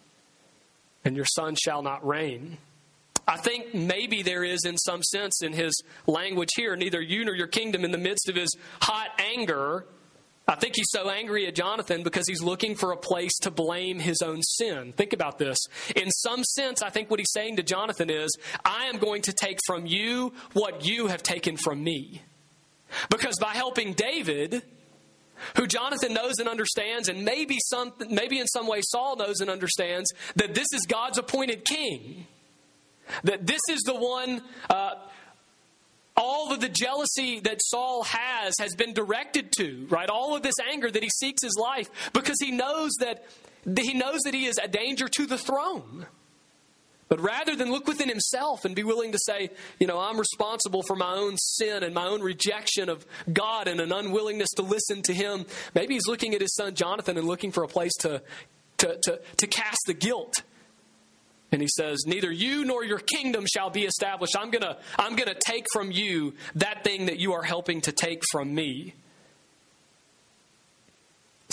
and 1.05 1.15
your 1.15 1.25
son 1.25 1.55
shall 1.55 1.81
not 1.81 2.05
reign. 2.05 2.57
I 3.27 3.37
think 3.37 3.73
maybe 3.73 4.21
there 4.21 4.43
is, 4.43 4.65
in 4.65 4.77
some 4.77 5.01
sense, 5.01 5.41
in 5.41 5.53
his 5.53 5.81
language 6.07 6.49
here, 6.55 6.75
neither 6.75 7.01
you 7.01 7.23
nor 7.23 7.35
your 7.35 7.47
kingdom 7.47 7.85
in 7.85 7.91
the 7.91 7.97
midst 7.97 8.27
of 8.27 8.35
his 8.35 8.49
hot 8.81 9.09
anger. 9.17 9.85
I 10.45 10.55
think 10.55 10.75
he's 10.75 10.89
so 10.89 11.09
angry 11.09 11.47
at 11.47 11.55
Jonathan 11.55 12.03
because 12.03 12.27
he's 12.27 12.41
looking 12.41 12.75
for 12.75 12.91
a 12.91 12.97
place 12.97 13.31
to 13.43 13.51
blame 13.51 13.99
his 13.99 14.21
own 14.21 14.41
sin. 14.41 14.91
Think 14.91 15.13
about 15.13 15.37
this. 15.37 15.57
In 15.95 16.11
some 16.11 16.43
sense, 16.43 16.81
I 16.81 16.89
think 16.89 17.09
what 17.09 17.19
he's 17.19 17.31
saying 17.31 17.55
to 17.57 17.63
Jonathan 17.63 18.09
is, 18.09 18.35
I 18.65 18.87
am 18.87 18.97
going 18.97 19.21
to 19.21 19.31
take 19.31 19.59
from 19.65 19.85
you 19.85 20.33
what 20.51 20.85
you 20.85 21.07
have 21.07 21.23
taken 21.23 21.55
from 21.55 21.81
me. 21.81 22.23
Because 23.09 23.37
by 23.39 23.53
helping 23.53 23.93
David, 23.93 24.63
who 25.57 25.67
Jonathan 25.67 26.13
knows 26.13 26.35
and 26.39 26.47
understands, 26.47 27.09
and 27.09 27.23
maybe 27.25 27.57
some, 27.59 27.93
maybe 28.09 28.39
in 28.39 28.47
some 28.47 28.67
way 28.67 28.81
Saul 28.81 29.15
knows 29.15 29.39
and 29.39 29.49
understands 29.49 30.11
that 30.35 30.53
this 30.55 30.67
is 30.73 30.85
God's 30.85 31.17
appointed 31.17 31.65
king. 31.65 32.27
That 33.23 33.45
this 33.45 33.61
is 33.69 33.81
the 33.81 33.95
one. 33.95 34.41
Uh, 34.69 34.95
all 36.15 36.53
of 36.53 36.61
the 36.61 36.69
jealousy 36.69 37.39
that 37.39 37.57
Saul 37.59 38.03
has 38.03 38.53
has 38.59 38.75
been 38.75 38.93
directed 38.93 39.51
to, 39.53 39.87
right? 39.89 40.09
All 40.09 40.35
of 40.35 40.43
this 40.43 40.53
anger 40.71 40.91
that 40.91 41.03
he 41.03 41.09
seeks 41.09 41.41
his 41.41 41.57
life 41.59 41.89
because 42.13 42.37
he 42.39 42.51
knows 42.51 42.91
that 42.99 43.25
he 43.77 43.93
knows 43.93 44.21
that 44.21 44.33
he 44.33 44.45
is 44.45 44.57
a 44.61 44.67
danger 44.67 45.07
to 45.07 45.25
the 45.25 45.37
throne. 45.37 46.05
But 47.09 47.19
rather 47.19 47.55
than 47.55 47.71
look 47.71 47.87
within 47.87 48.09
himself 48.09 48.65
and 48.65 48.75
be 48.75 48.83
willing 48.83 49.11
to 49.11 49.19
say, 49.19 49.49
you 49.79 49.87
know, 49.87 49.99
I'm 49.99 50.17
responsible 50.17 50.83
for 50.83 50.95
my 50.95 51.13
own 51.13 51.37
sin 51.37 51.83
and 51.83 51.93
my 51.93 52.07
own 52.07 52.21
rejection 52.21 52.89
of 52.89 53.05
God 53.31 53.67
and 53.67 53.79
an 53.79 53.91
unwillingness 53.91 54.49
to 54.55 54.61
listen 54.61 55.01
to 55.03 55.13
him, 55.13 55.45
maybe 55.75 55.93
he's 55.93 56.07
looking 56.07 56.33
at 56.33 56.41
his 56.41 56.55
son 56.55 56.73
Jonathan 56.75 57.17
and 57.17 57.27
looking 57.27 57.51
for 57.51 57.63
a 57.63 57.67
place 57.67 57.93
to, 57.99 58.21
to, 58.77 58.97
to, 59.03 59.21
to 59.37 59.47
cast 59.47 59.81
the 59.85 59.93
guilt 59.93 60.43
And 61.53 61.61
he 61.61 61.67
says, 61.67 62.03
Neither 62.07 62.31
you 62.31 62.65
nor 62.65 62.83
your 62.83 62.97
kingdom 62.97 63.45
shall 63.45 63.69
be 63.69 63.83
established. 63.83 64.35
I'm 64.35 64.49
going 64.49 64.63
to 64.63 64.77
I'm 64.97 65.15
going 65.15 65.29
to 65.29 65.39
take 65.39 65.65
from 65.71 65.91
you 65.91 66.33
that 66.55 66.83
thing 66.83 67.05
that 67.05 67.19
you 67.19 67.33
are 67.33 67.43
helping 67.43 67.81
to 67.81 67.91
take 67.91 68.23
from 68.31 68.55
me. 68.55 68.95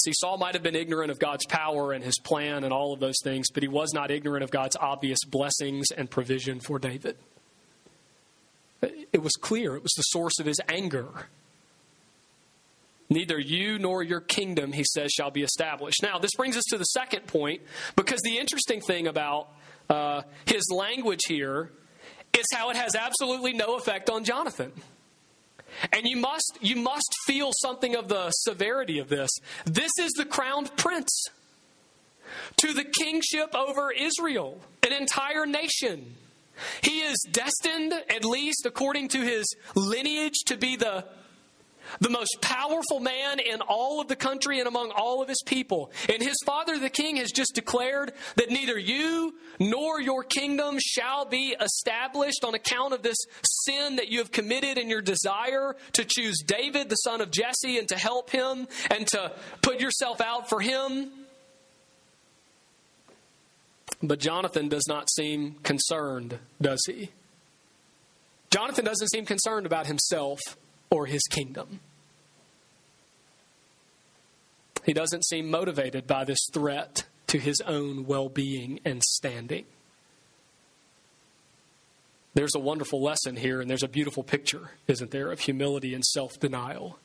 See, 0.03 0.13
Saul 0.15 0.39
might 0.39 0.55
have 0.55 0.63
been 0.63 0.77
ignorant 0.77 1.11
of 1.11 1.19
God's 1.19 1.45
power 1.47 1.93
and 1.93 2.03
his 2.03 2.19
plan 2.19 2.65
and 2.65 2.73
all 2.73 2.93
of 2.93 3.01
those 3.01 3.19
things, 3.23 3.51
but 3.51 3.63
he 3.63 3.69
was 3.69 3.93
not 3.93 4.11
ignorant 4.11 4.43
of 4.43 4.51
God's 4.51 4.77
obvious 4.77 5.19
blessings 5.27 5.91
and 5.91 6.11
provision 6.11 6.61
for 6.61 6.79
David. 6.79 7.17
It 8.83 9.23
was 9.23 9.33
clear, 9.33 9.77
it 9.77 9.83
was 9.83 9.93
the 9.97 10.03
source 10.03 10.39
of 10.39 10.47
his 10.47 10.59
anger. 10.69 11.27
Neither 13.11 13.39
you 13.39 13.79
nor 13.79 14.03
your 14.03 14.21
kingdom, 14.21 14.73
he 14.73 14.85
says, 14.85 15.11
shall 15.11 15.31
be 15.31 15.43
established. 15.43 16.03
Now, 16.03 16.19
this 16.19 16.31
brings 16.37 16.57
us 16.57 16.65
to 16.71 16.79
the 16.79 16.85
second 16.85 17.27
point, 17.27 17.61
because 17.97 18.21
the 18.23 18.39
interesting 18.39 18.81
thing 18.81 19.07
about 19.07 19.49
uh, 19.91 20.23
his 20.47 20.63
language 20.73 21.21
here 21.27 21.73
is 22.39 22.47
how 22.55 22.71
it 22.71 22.77
has 22.77 22.95
absolutely 22.95 23.53
no 23.53 23.75
effect 23.75 24.09
on 24.09 24.25
Jonathan. 24.25 24.73
And 25.93 26.07
you 26.07 26.17
must, 26.17 26.59
you 26.61 26.77
must 26.77 27.15
feel 27.27 27.51
something 27.53 27.95
of 27.95 28.09
the 28.09 28.31
severity 28.31 28.99
of 28.99 29.09
this. 29.09 29.31
This 29.65 29.93
is 29.99 30.13
the 30.13 30.25
crowned 30.25 30.77
prince 30.77 31.29
to 32.57 32.73
the 32.73 32.85
kingship 32.85 33.55
over 33.55 33.91
Israel, 33.91 34.61
an 34.83 34.93
entire 34.93 35.47
nation. 35.47 36.17
He 36.83 37.01
is 37.01 37.19
destined, 37.31 37.93
at 37.93 38.25
least 38.25 38.67
according 38.67 39.09
to 39.09 39.19
his 39.19 39.47
lineage, 39.75 40.45
to 40.47 40.57
be 40.57 40.77
the 40.77 41.07
the 42.01 42.11
most 42.11 42.41
powerful 42.41 43.01
man 43.01 43.39
in 43.39 43.61
all 43.63 44.01
of 44.01 44.09
the 44.09 44.17
country 44.17 44.59
and 44.59 44.69
among 44.69 44.91
all 44.91 45.23
of 45.23 45.29
his 45.29 45.43
people. 45.45 45.91
And 46.09 46.23
his 46.23 46.37
father, 46.45 46.79
the 46.79 46.91
king, 46.91 47.17
has 47.17 47.31
just 47.33 47.55
declared 47.55 48.13
that 48.37 48.51
neither 48.51 48.79
you 48.79 49.35
nor 49.59 50.01
your 50.01 50.23
kingdom 50.23 50.79
shall 50.81 51.25
be 51.25 51.57
established 51.61 52.45
on 52.45 52.55
account 52.55 52.95
of 52.95 53.03
this 53.03 53.19
sin 53.43 53.97
that 53.97 54.09
you 54.09 54.19
have 54.19 54.31
committed 54.31 54.79
in 54.79 54.89
your 54.89 55.03
desire 55.03 55.77
to 55.93 56.05
choose 56.05 56.43
David, 56.45 56.89
the 56.89 56.97
son 56.97 57.21
of 57.21 57.31
Jesse, 57.31 57.79
and 57.79 57.89
to 57.89 57.97
help 57.97 58.31
him 58.31 58.69
and 58.91 59.07
to 59.09 59.33
put 59.63 59.81
yourself 59.81 60.21
out 60.21 60.49
for 60.49 60.61
him. 60.61 61.11
But 64.03 64.19
Jonathan 64.19 64.69
does 64.69 64.87
not 64.89 65.11
seem 65.11 65.57
concerned, 65.63 66.39
does 66.61 66.81
he? 66.87 67.11
Jonathan 68.51 68.85
doesn't 68.85 69.09
seem 69.09 69.27
concerned 69.27 69.67
about 69.67 69.87
himself 69.87 70.41
or 70.91 71.07
his 71.07 71.23
kingdom. 71.31 71.81
He 74.85 74.93
doesn't 74.93 75.25
seem 75.25 75.51
motivated 75.51 76.07
by 76.07 76.25
this 76.25 76.49
threat 76.53 77.05
to 77.29 77.39
his 77.39 77.61
own 77.61 78.07
well 78.07 78.29
being 78.29 78.81
and 78.85 79.03
standing. 79.03 79.65
There's 82.35 82.55
a 82.55 82.61
wonderful 82.61 83.03
lesson 83.03 83.37
here, 83.37 83.61
and 83.61 83.69
there's 83.69 83.83
a 83.83 83.89
beautiful 83.89 84.23
picture, 84.23 84.71
isn't 84.87 85.11
there, 85.11 85.31
of 85.31 85.41
humility 85.41 85.95
and 85.95 86.05
self 86.05 86.39
denial. 86.39 86.99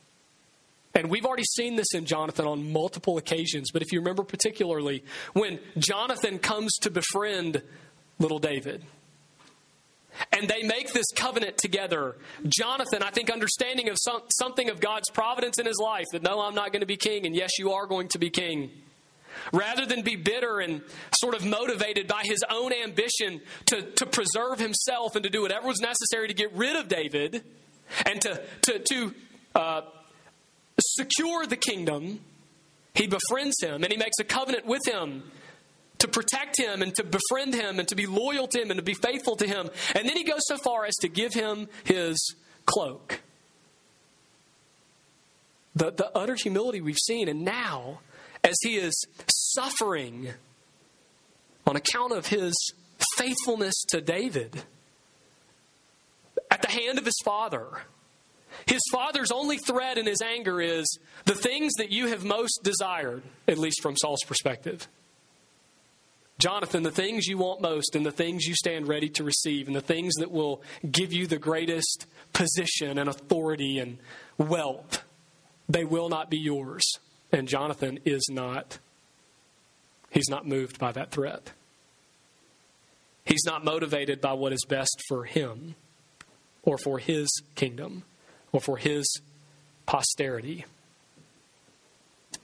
And 0.94 1.10
we've 1.10 1.26
already 1.26 1.44
seen 1.44 1.76
this 1.76 1.92
in 1.92 2.06
Jonathan 2.06 2.46
on 2.46 2.72
multiple 2.72 3.18
occasions, 3.18 3.70
but 3.70 3.82
if 3.82 3.92
you 3.92 3.98
remember 4.00 4.22
particularly 4.22 5.04
when 5.34 5.58
Jonathan 5.76 6.38
comes 6.38 6.72
to 6.80 6.90
befriend 6.90 7.62
little 8.18 8.38
David, 8.38 8.82
and 10.36 10.48
they 10.48 10.62
make 10.62 10.92
this 10.92 11.06
covenant 11.14 11.56
together. 11.56 12.14
Jonathan, 12.46 13.02
I 13.02 13.10
think, 13.10 13.30
understanding 13.30 13.88
of 13.88 13.96
some, 13.98 14.22
something 14.28 14.68
of 14.68 14.80
God's 14.80 15.08
providence 15.10 15.58
in 15.58 15.66
his 15.66 15.78
life 15.82 16.04
that 16.12 16.22
no, 16.22 16.40
I'm 16.40 16.54
not 16.54 16.72
going 16.72 16.80
to 16.80 16.86
be 16.86 16.96
king, 16.96 17.24
and 17.26 17.34
yes, 17.34 17.58
you 17.58 17.72
are 17.72 17.86
going 17.86 18.08
to 18.08 18.18
be 18.18 18.28
king. 18.28 18.70
Rather 19.52 19.86
than 19.86 20.02
be 20.02 20.16
bitter 20.16 20.60
and 20.60 20.82
sort 21.14 21.34
of 21.34 21.44
motivated 21.44 22.06
by 22.06 22.22
his 22.24 22.42
own 22.50 22.72
ambition 22.72 23.40
to, 23.66 23.82
to 23.82 24.06
preserve 24.06 24.58
himself 24.58 25.14
and 25.14 25.22
to 25.24 25.30
do 25.30 25.42
whatever 25.42 25.66
was 25.66 25.80
necessary 25.80 26.28
to 26.28 26.34
get 26.34 26.52
rid 26.54 26.74
of 26.74 26.88
David 26.88 27.42
and 28.04 28.20
to, 28.22 28.42
to, 28.62 28.78
to 28.78 29.14
uh, 29.54 29.82
secure 30.80 31.46
the 31.46 31.56
kingdom, 31.56 32.20
he 32.94 33.06
befriends 33.06 33.56
him 33.60 33.84
and 33.84 33.92
he 33.92 33.98
makes 33.98 34.18
a 34.18 34.24
covenant 34.24 34.66
with 34.66 34.86
him 34.86 35.22
to 35.98 36.08
protect 36.08 36.58
him 36.58 36.82
and 36.82 36.94
to 36.96 37.04
befriend 37.04 37.54
him 37.54 37.78
and 37.78 37.88
to 37.88 37.94
be 37.94 38.06
loyal 38.06 38.46
to 38.48 38.60
him 38.60 38.70
and 38.70 38.78
to 38.78 38.84
be 38.84 38.94
faithful 38.94 39.36
to 39.36 39.46
him. 39.46 39.70
And 39.94 40.08
then 40.08 40.16
he 40.16 40.24
goes 40.24 40.42
so 40.46 40.56
far 40.58 40.84
as 40.84 40.94
to 40.96 41.08
give 41.08 41.34
him 41.34 41.68
his 41.84 42.34
cloak. 42.66 43.20
The, 45.74 45.90
the 45.90 46.10
utter 46.16 46.34
humility 46.34 46.80
we've 46.80 46.98
seen, 46.98 47.28
and 47.28 47.44
now, 47.44 48.00
as 48.42 48.56
he 48.62 48.76
is 48.76 48.94
suffering 49.28 50.30
on 51.66 51.76
account 51.76 52.12
of 52.12 52.26
his 52.26 52.54
faithfulness 53.16 53.74
to 53.88 54.00
David 54.00 54.62
at 56.50 56.62
the 56.62 56.68
hand 56.68 56.98
of 56.98 57.04
his 57.04 57.18
father. 57.24 57.66
His 58.66 58.80
father's 58.90 59.30
only 59.30 59.58
threat 59.58 59.98
in 59.98 60.06
his 60.06 60.22
anger 60.22 60.60
is 60.60 60.86
the 61.24 61.34
things 61.34 61.74
that 61.74 61.90
you 61.90 62.06
have 62.06 62.24
most 62.24 62.60
desired, 62.62 63.22
at 63.46 63.58
least 63.58 63.82
from 63.82 63.96
Saul's 63.96 64.22
perspective. 64.26 64.88
Jonathan, 66.38 66.82
the 66.82 66.90
things 66.90 67.26
you 67.26 67.38
want 67.38 67.62
most 67.62 67.94
and 67.96 68.04
the 68.04 68.10
things 68.10 68.44
you 68.46 68.54
stand 68.54 68.86
ready 68.86 69.08
to 69.08 69.24
receive 69.24 69.66
and 69.66 69.76
the 69.76 69.80
things 69.80 70.14
that 70.16 70.30
will 70.30 70.62
give 70.90 71.12
you 71.12 71.26
the 71.26 71.38
greatest 71.38 72.06
position 72.34 72.98
and 72.98 73.08
authority 73.08 73.78
and 73.78 73.98
wealth, 74.36 75.02
they 75.68 75.84
will 75.84 76.08
not 76.08 76.30
be 76.30 76.38
yours. 76.38 76.84
And 77.32 77.48
Jonathan 77.48 77.98
is 78.04 78.28
not. 78.30 78.78
He's 80.10 80.28
not 80.28 80.46
moved 80.46 80.78
by 80.78 80.92
that 80.92 81.10
threat. 81.10 81.52
He's 83.24 83.44
not 83.44 83.64
motivated 83.64 84.20
by 84.20 84.34
what 84.34 84.52
is 84.52 84.64
best 84.68 85.02
for 85.08 85.24
him 85.24 85.74
or 86.62 86.78
for 86.78 86.98
his 86.98 87.28
kingdom 87.54 88.04
or 88.52 88.60
for 88.60 88.76
his 88.76 89.20
posterity. 89.86 90.64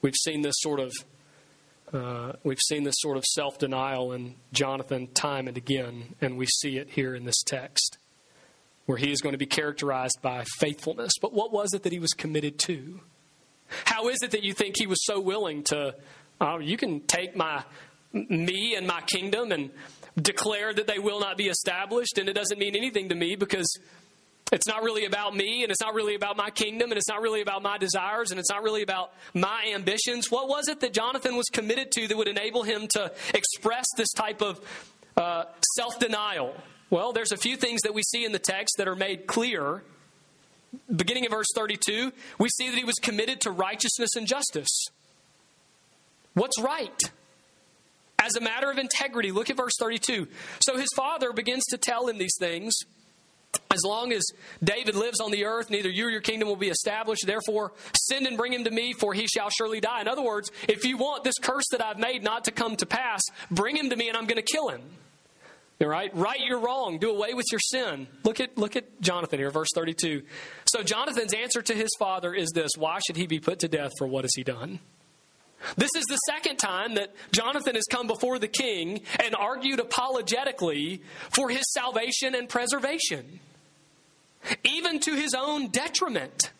We've 0.00 0.16
seen 0.16 0.42
this 0.42 0.56
sort 0.58 0.80
of 0.80 0.92
uh, 1.92 2.32
we've 2.42 2.60
seen 2.60 2.84
this 2.84 2.94
sort 2.98 3.16
of 3.16 3.24
self 3.24 3.58
denial 3.58 4.12
in 4.12 4.34
Jonathan 4.52 5.08
time 5.08 5.48
and 5.48 5.56
again, 5.56 6.14
and 6.20 6.38
we 6.38 6.46
see 6.46 6.78
it 6.78 6.90
here 6.90 7.14
in 7.14 7.24
this 7.24 7.42
text, 7.42 7.98
where 8.86 8.98
he 8.98 9.10
is 9.10 9.20
going 9.20 9.32
to 9.32 9.38
be 9.38 9.46
characterized 9.46 10.18
by 10.22 10.44
faithfulness. 10.58 11.12
But 11.20 11.32
what 11.32 11.52
was 11.52 11.74
it 11.74 11.82
that 11.82 11.92
he 11.92 11.98
was 11.98 12.12
committed 12.12 12.58
to? 12.60 13.00
How 13.84 14.08
is 14.08 14.22
it 14.22 14.30
that 14.32 14.42
you 14.42 14.52
think 14.52 14.76
he 14.78 14.86
was 14.86 15.04
so 15.04 15.20
willing 15.20 15.64
to? 15.64 15.94
Uh, 16.40 16.58
you 16.58 16.76
can 16.76 17.00
take 17.00 17.36
my 17.36 17.62
me 18.12 18.74
and 18.76 18.86
my 18.86 19.00
kingdom 19.02 19.52
and 19.52 19.70
declare 20.20 20.72
that 20.74 20.86
they 20.86 20.98
will 20.98 21.20
not 21.20 21.36
be 21.36 21.48
established, 21.48 22.18
and 22.18 22.28
it 22.28 22.34
doesn't 22.34 22.58
mean 22.58 22.76
anything 22.76 23.08
to 23.08 23.14
me 23.14 23.36
because 23.36 23.78
it's 24.52 24.66
not 24.66 24.82
really 24.82 25.06
about 25.06 25.34
me, 25.34 25.62
and 25.62 25.72
it's 25.72 25.80
not 25.80 25.94
really 25.94 26.14
about 26.14 26.36
my 26.36 26.50
kingdom, 26.50 26.90
and 26.90 26.98
it's 26.98 27.08
not 27.08 27.22
really 27.22 27.40
about 27.40 27.62
my 27.62 27.78
desires, 27.78 28.30
and 28.30 28.38
it's 28.38 28.50
not 28.50 28.62
really 28.62 28.82
about 28.82 29.12
my 29.32 29.72
ambitions. 29.74 30.30
What 30.30 30.48
was 30.48 30.68
it 30.68 30.80
that 30.80 30.92
Jonathan 30.92 31.36
was 31.36 31.46
committed 31.46 31.90
to 31.92 32.06
that 32.06 32.16
would 32.16 32.28
enable 32.28 32.62
him 32.62 32.86
to 32.92 33.10
express 33.34 33.86
this 33.96 34.12
type 34.12 34.42
of 34.42 34.60
uh, 35.16 35.44
self 35.76 35.98
denial? 35.98 36.54
Well, 36.90 37.12
there's 37.12 37.32
a 37.32 37.38
few 37.38 37.56
things 37.56 37.80
that 37.82 37.94
we 37.94 38.02
see 38.02 38.26
in 38.26 38.32
the 38.32 38.38
text 38.38 38.74
that 38.76 38.86
are 38.86 38.94
made 38.94 39.26
clear. 39.26 39.82
Beginning 40.94 41.24
of 41.24 41.32
verse 41.32 41.48
32, 41.54 42.12
we 42.38 42.48
see 42.50 42.68
that 42.68 42.76
he 42.76 42.84
was 42.84 42.96
committed 42.96 43.40
to 43.42 43.50
righteousness 43.50 44.10
and 44.16 44.26
justice. 44.26 44.86
What's 46.34 46.60
right? 46.60 47.10
As 48.18 48.36
a 48.36 48.40
matter 48.40 48.70
of 48.70 48.78
integrity, 48.78 49.32
look 49.32 49.48
at 49.48 49.56
verse 49.56 49.72
32. 49.80 50.28
So 50.60 50.76
his 50.76 50.88
father 50.94 51.32
begins 51.32 51.64
to 51.70 51.78
tell 51.78 52.08
him 52.08 52.18
these 52.18 52.36
things. 52.38 52.74
As 53.72 53.82
long 53.84 54.12
as 54.12 54.22
David 54.62 54.94
lives 54.94 55.20
on 55.20 55.30
the 55.30 55.46
earth, 55.46 55.70
neither 55.70 55.88
you 55.88 56.06
or 56.06 56.10
your 56.10 56.20
kingdom 56.20 56.48
will 56.48 56.56
be 56.56 56.68
established. 56.68 57.26
Therefore, 57.26 57.72
send 58.08 58.26
and 58.26 58.36
bring 58.36 58.52
him 58.52 58.64
to 58.64 58.70
me, 58.70 58.92
for 58.92 59.14
he 59.14 59.26
shall 59.26 59.50
surely 59.50 59.80
die. 59.80 60.00
In 60.00 60.08
other 60.08 60.22
words, 60.22 60.50
if 60.68 60.84
you 60.84 60.96
want 60.96 61.24
this 61.24 61.38
curse 61.40 61.64
that 61.72 61.82
I've 61.82 61.98
made 61.98 62.22
not 62.22 62.44
to 62.44 62.50
come 62.50 62.76
to 62.76 62.86
pass, 62.86 63.22
bring 63.50 63.76
him 63.76 63.90
to 63.90 63.96
me 63.96 64.08
and 64.08 64.16
I'm 64.16 64.26
going 64.26 64.42
to 64.42 64.42
kill 64.42 64.68
him. 64.68 64.82
All 65.80 65.88
right? 65.88 66.14
Right 66.14 66.40
your 66.40 66.60
wrong. 66.60 66.98
Do 66.98 67.10
away 67.10 67.34
with 67.34 67.46
your 67.50 67.60
sin. 67.60 68.06
Look 68.24 68.40
at, 68.40 68.56
look 68.56 68.76
at 68.76 69.00
Jonathan 69.00 69.38
here, 69.38 69.50
verse 69.50 69.68
32. 69.74 70.22
So 70.66 70.82
Jonathan's 70.82 71.34
answer 71.34 71.60
to 71.62 71.74
his 71.74 71.90
father 71.98 72.34
is 72.34 72.50
this 72.54 72.72
Why 72.76 73.00
should 73.06 73.16
he 73.16 73.26
be 73.26 73.40
put 73.40 73.60
to 73.60 73.68
death 73.68 73.90
for 73.98 74.06
what 74.06 74.24
has 74.24 74.32
he 74.36 74.44
done? 74.44 74.78
This 75.76 75.90
is 75.96 76.04
the 76.08 76.16
second 76.16 76.56
time 76.56 76.94
that 76.94 77.14
Jonathan 77.30 77.76
has 77.76 77.84
come 77.90 78.06
before 78.06 78.38
the 78.38 78.48
king 78.48 79.02
and 79.20 79.34
argued 79.34 79.78
apologetically 79.78 81.02
for 81.30 81.50
his 81.50 81.62
salvation 81.72 82.34
and 82.34 82.48
preservation, 82.48 83.40
even 84.64 85.00
to 85.00 85.14
his 85.14 85.34
own 85.34 85.68
detriment. 85.68 86.50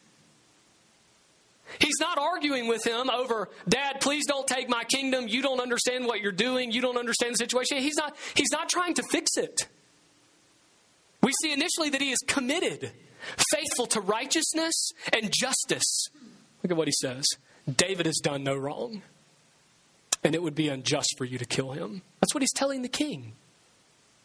He's 1.79 1.99
not 2.01 2.18
arguing 2.18 2.68
with 2.68 2.87
him 2.87 3.09
over, 3.09 3.49
Dad, 3.68 4.01
please 4.01 4.25
don't 4.27 4.47
take 4.47 4.68
my 4.68 4.85
kingdom. 4.85 5.27
You 5.29 5.42
don't 5.42 5.61
understand 5.61 6.07
what 6.07 6.21
you're 6.21 6.33
doing. 6.33 6.71
You 6.71 6.83
don't 6.83 6.99
understand 6.99 7.35
the 7.35 7.38
situation. 7.38 7.79
He's 7.79 7.97
not, 7.97 8.16
he's 8.35 8.51
not 8.53 8.68
trying 8.68 8.95
to 8.95 9.03
fix 9.11 9.31
it. 9.37 9.68
We 11.23 11.33
see 11.42 11.53
initially 11.53 11.88
that 11.90 12.01
he 12.01 12.11
is 12.11 12.18
committed, 12.27 12.92
faithful 13.53 13.87
to 13.87 14.01
righteousness 14.01 14.90
and 15.12 15.33
justice. 15.33 16.09
Look 16.62 16.73
at 16.73 16.77
what 16.77 16.88
he 16.88 16.95
says. 17.01 17.25
David 17.73 18.07
has 18.07 18.16
done 18.16 18.42
no 18.42 18.57
wrong, 18.57 19.03
and 20.25 20.35
it 20.35 20.42
would 20.42 20.55
be 20.55 20.68
unjust 20.68 21.14
for 21.16 21.25
you 21.25 21.38
to 21.38 21.45
kill 21.45 21.73
him. 21.73 22.03
That's 22.21 22.35
what 22.35 22.42
he's 22.42 22.53
telling 22.53 22.83
the 22.83 22.88
king. 22.88 23.35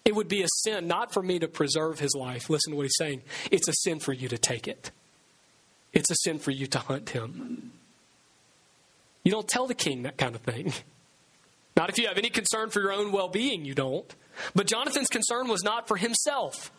It 0.07 0.15
would 0.15 0.29
be 0.29 0.41
a 0.41 0.47
sin 0.63 0.87
not 0.87 1.11
for 1.11 1.21
me 1.21 1.37
to 1.39 1.49
preserve 1.49 1.99
his 1.99 2.15
life. 2.15 2.49
Listen 2.49 2.71
to 2.71 2.77
what 2.77 2.83
he's 2.83 2.95
saying. 2.97 3.23
It's 3.51 3.67
a 3.67 3.73
sin 3.73 3.99
for 3.99 4.13
you 4.13 4.29
to 4.29 4.37
take 4.37 4.65
it, 4.65 4.91
it's 5.91 6.09
a 6.09 6.15
sin 6.23 6.39
for 6.39 6.51
you 6.51 6.65
to 6.67 6.79
hunt 6.79 7.09
him. 7.09 7.73
You 9.25 9.33
don't 9.33 9.49
tell 9.49 9.67
the 9.67 9.73
king 9.73 10.03
that 10.03 10.17
kind 10.17 10.33
of 10.33 10.41
thing. 10.41 10.71
Not 11.75 11.89
if 11.89 11.97
you 11.97 12.07
have 12.07 12.17
any 12.17 12.29
concern 12.29 12.69
for 12.69 12.79
your 12.79 12.93
own 12.93 13.11
well 13.11 13.27
being, 13.27 13.65
you 13.65 13.75
don't. 13.75 14.15
But 14.55 14.67
Jonathan's 14.67 15.09
concern 15.09 15.49
was 15.49 15.61
not 15.61 15.89
for 15.89 15.97
himself. 15.97 16.71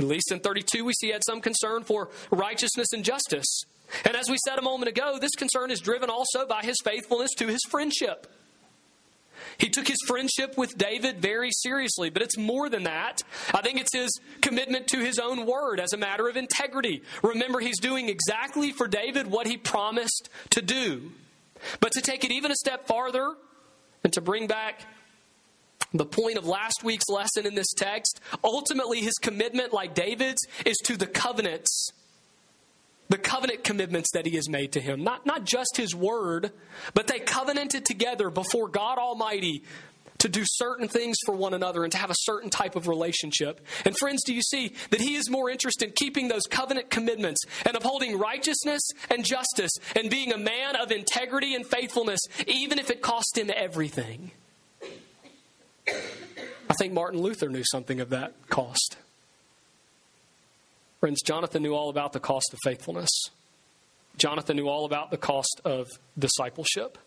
At 0.00 0.06
least 0.06 0.32
in 0.32 0.40
32, 0.40 0.84
we 0.84 0.92
see 0.94 1.06
he 1.06 1.12
had 1.12 1.22
some 1.24 1.40
concern 1.40 1.84
for 1.84 2.10
righteousness 2.32 2.88
and 2.92 3.04
justice. 3.04 3.62
And 4.04 4.16
as 4.16 4.28
we 4.28 4.38
said 4.44 4.58
a 4.58 4.62
moment 4.62 4.88
ago, 4.88 5.18
this 5.20 5.36
concern 5.36 5.70
is 5.70 5.78
driven 5.78 6.10
also 6.10 6.48
by 6.48 6.62
his 6.62 6.74
faithfulness 6.82 7.30
to 7.36 7.46
his 7.46 7.60
friendship. 7.70 8.26
He 9.58 9.68
took 9.68 9.88
his 9.88 9.98
friendship 10.06 10.56
with 10.56 10.76
David 10.76 11.20
very 11.20 11.50
seriously, 11.50 12.10
but 12.10 12.22
it's 12.22 12.36
more 12.36 12.68
than 12.68 12.84
that. 12.84 13.22
I 13.54 13.62
think 13.62 13.80
it's 13.80 13.94
his 13.94 14.10
commitment 14.40 14.88
to 14.88 14.98
his 14.98 15.18
own 15.18 15.46
word 15.46 15.80
as 15.80 15.92
a 15.92 15.96
matter 15.96 16.28
of 16.28 16.36
integrity. 16.36 17.02
Remember, 17.22 17.60
he's 17.60 17.78
doing 17.80 18.08
exactly 18.08 18.72
for 18.72 18.86
David 18.86 19.26
what 19.26 19.46
he 19.46 19.56
promised 19.56 20.28
to 20.50 20.62
do. 20.62 21.12
But 21.80 21.92
to 21.92 22.00
take 22.00 22.24
it 22.24 22.30
even 22.30 22.50
a 22.50 22.56
step 22.56 22.86
farther 22.86 23.34
and 24.04 24.12
to 24.12 24.20
bring 24.20 24.46
back 24.46 24.86
the 25.92 26.04
point 26.04 26.36
of 26.36 26.46
last 26.46 26.84
week's 26.84 27.08
lesson 27.08 27.46
in 27.46 27.54
this 27.54 27.72
text, 27.76 28.20
ultimately 28.44 29.00
his 29.00 29.14
commitment, 29.14 29.72
like 29.72 29.94
David's, 29.94 30.42
is 30.64 30.76
to 30.84 30.96
the 30.96 31.06
covenants 31.06 31.92
the 33.08 33.18
covenant 33.18 33.64
commitments 33.64 34.10
that 34.14 34.26
he 34.26 34.36
has 34.36 34.48
made 34.48 34.72
to 34.72 34.80
him. 34.80 35.02
Not, 35.04 35.26
not 35.26 35.44
just 35.44 35.76
his 35.76 35.94
word, 35.94 36.52
but 36.94 37.06
they 37.06 37.18
covenanted 37.20 37.84
together 37.84 38.30
before 38.30 38.68
God 38.68 38.98
Almighty 38.98 39.62
to 40.18 40.28
do 40.28 40.42
certain 40.44 40.88
things 40.88 41.16
for 41.24 41.34
one 41.34 41.54
another 41.54 41.84
and 41.84 41.92
to 41.92 41.98
have 41.98 42.10
a 42.10 42.16
certain 42.16 42.50
type 42.50 42.74
of 42.74 42.88
relationship. 42.88 43.60
And 43.84 43.96
friends, 43.96 44.22
do 44.24 44.34
you 44.34 44.42
see 44.42 44.72
that 44.90 45.00
he 45.00 45.14
is 45.14 45.30
more 45.30 45.50
interested 45.50 45.88
in 45.88 45.94
keeping 45.94 46.28
those 46.28 46.46
covenant 46.48 46.90
commitments 46.90 47.42
and 47.64 47.76
upholding 47.76 48.18
righteousness 48.18 48.82
and 49.10 49.24
justice 49.24 49.72
and 49.94 50.10
being 50.10 50.32
a 50.32 50.38
man 50.38 50.76
of 50.76 50.90
integrity 50.90 51.54
and 51.54 51.66
faithfulness, 51.66 52.20
even 52.46 52.78
if 52.78 52.90
it 52.90 53.02
cost 53.02 53.36
him 53.36 53.50
everything? 53.54 54.32
I 55.88 56.74
think 56.78 56.92
Martin 56.92 57.20
Luther 57.20 57.48
knew 57.48 57.64
something 57.64 58.00
of 58.00 58.10
that 58.10 58.34
cost. 58.48 58.96
Friends, 61.06 61.22
Jonathan 61.22 61.62
knew 61.62 61.72
all 61.72 61.88
about 61.88 62.12
the 62.12 62.18
cost 62.18 62.52
of 62.52 62.58
faithfulness. 62.64 63.10
Jonathan 64.18 64.56
knew 64.56 64.66
all 64.66 64.84
about 64.84 65.12
the 65.12 65.16
cost 65.16 65.60
of 65.64 65.86
discipleship. 66.18 66.98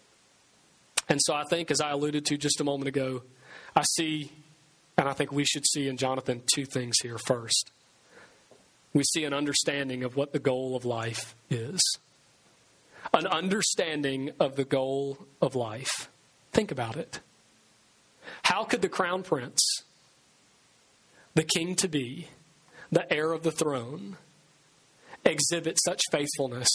And 1.10 1.20
so 1.22 1.34
I 1.34 1.44
think, 1.50 1.70
as 1.70 1.82
I 1.82 1.90
alluded 1.90 2.26
to 2.28 2.38
just 2.38 2.62
a 2.62 2.64
moment 2.64 2.88
ago, 2.88 3.24
I 3.76 3.84
see, 3.98 4.32
and 4.98 5.10
I 5.10 5.12
think 5.12 5.34
we 5.34 5.44
should 5.44 5.66
see 5.66 5.90
in 5.90 5.98
Jonathan 5.98 6.44
two 6.56 6.64
things 6.64 6.96
here. 7.04 7.18
First, 7.18 7.72
we 8.94 9.04
see 9.04 9.26
an 9.26 9.34
understanding 9.34 10.06
of 10.06 10.16
what 10.16 10.32
the 10.32 10.40
goal 10.40 10.78
of 10.78 10.86
life 10.86 11.36
is, 11.50 11.82
an 13.14 13.28
understanding 13.28 14.32
of 14.40 14.56
the 14.56 14.64
goal 14.64 15.18
of 15.42 15.56
life. 15.56 16.10
Think 16.54 16.72
about 16.72 16.96
it. 16.96 17.20
How 18.44 18.64
could 18.64 18.82
the 18.82 18.88
crown 18.88 19.24
prince, 19.24 19.60
the 21.36 21.44
king 21.44 21.76
to 21.76 21.90
be, 21.90 22.30
the 22.92 23.12
heir 23.12 23.32
of 23.32 23.44
the 23.44 23.52
throne, 23.52 24.18
exhibit 25.26 25.78
such 25.84 26.02
faithfulness 26.12 26.70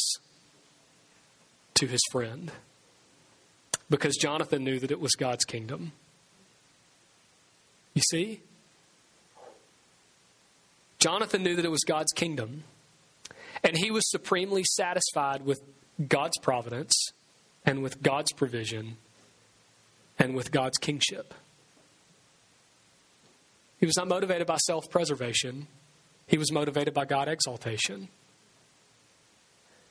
to 1.74 1.86
his 1.86 2.00
friend? 2.10 2.52
Because 3.90 4.16
Jonathan 4.16 4.64
knew 4.64 4.78
that 4.78 4.90
it 4.90 5.00
was 5.00 5.12
God's 5.12 5.44
kingdom. 5.44 5.92
You 7.94 8.02
see? 8.10 8.40
Jonathan 10.98 11.42
knew 11.42 11.54
that 11.54 11.64
it 11.64 11.70
was 11.70 11.84
God's 11.84 12.12
kingdom, 12.12 12.64
and 13.62 13.76
he 13.76 13.90
was 13.90 14.10
supremely 14.10 14.64
satisfied 14.64 15.44
with 15.44 15.60
God's 16.08 16.38
providence 16.38 16.94
and 17.66 17.82
with 17.82 18.02
God's 18.02 18.32
provision 18.32 18.96
and 20.18 20.34
with 20.34 20.50
God's 20.50 20.78
kingship. 20.78 21.34
He 23.78 23.86
was 23.86 23.96
not 23.96 24.08
motivated 24.08 24.46
by 24.46 24.56
self 24.56 24.88
preservation. 24.90 25.66
He 26.26 26.38
was 26.38 26.52
motivated 26.52 26.94
by 26.94 27.04
God 27.04 27.28
exaltation. 27.28 28.08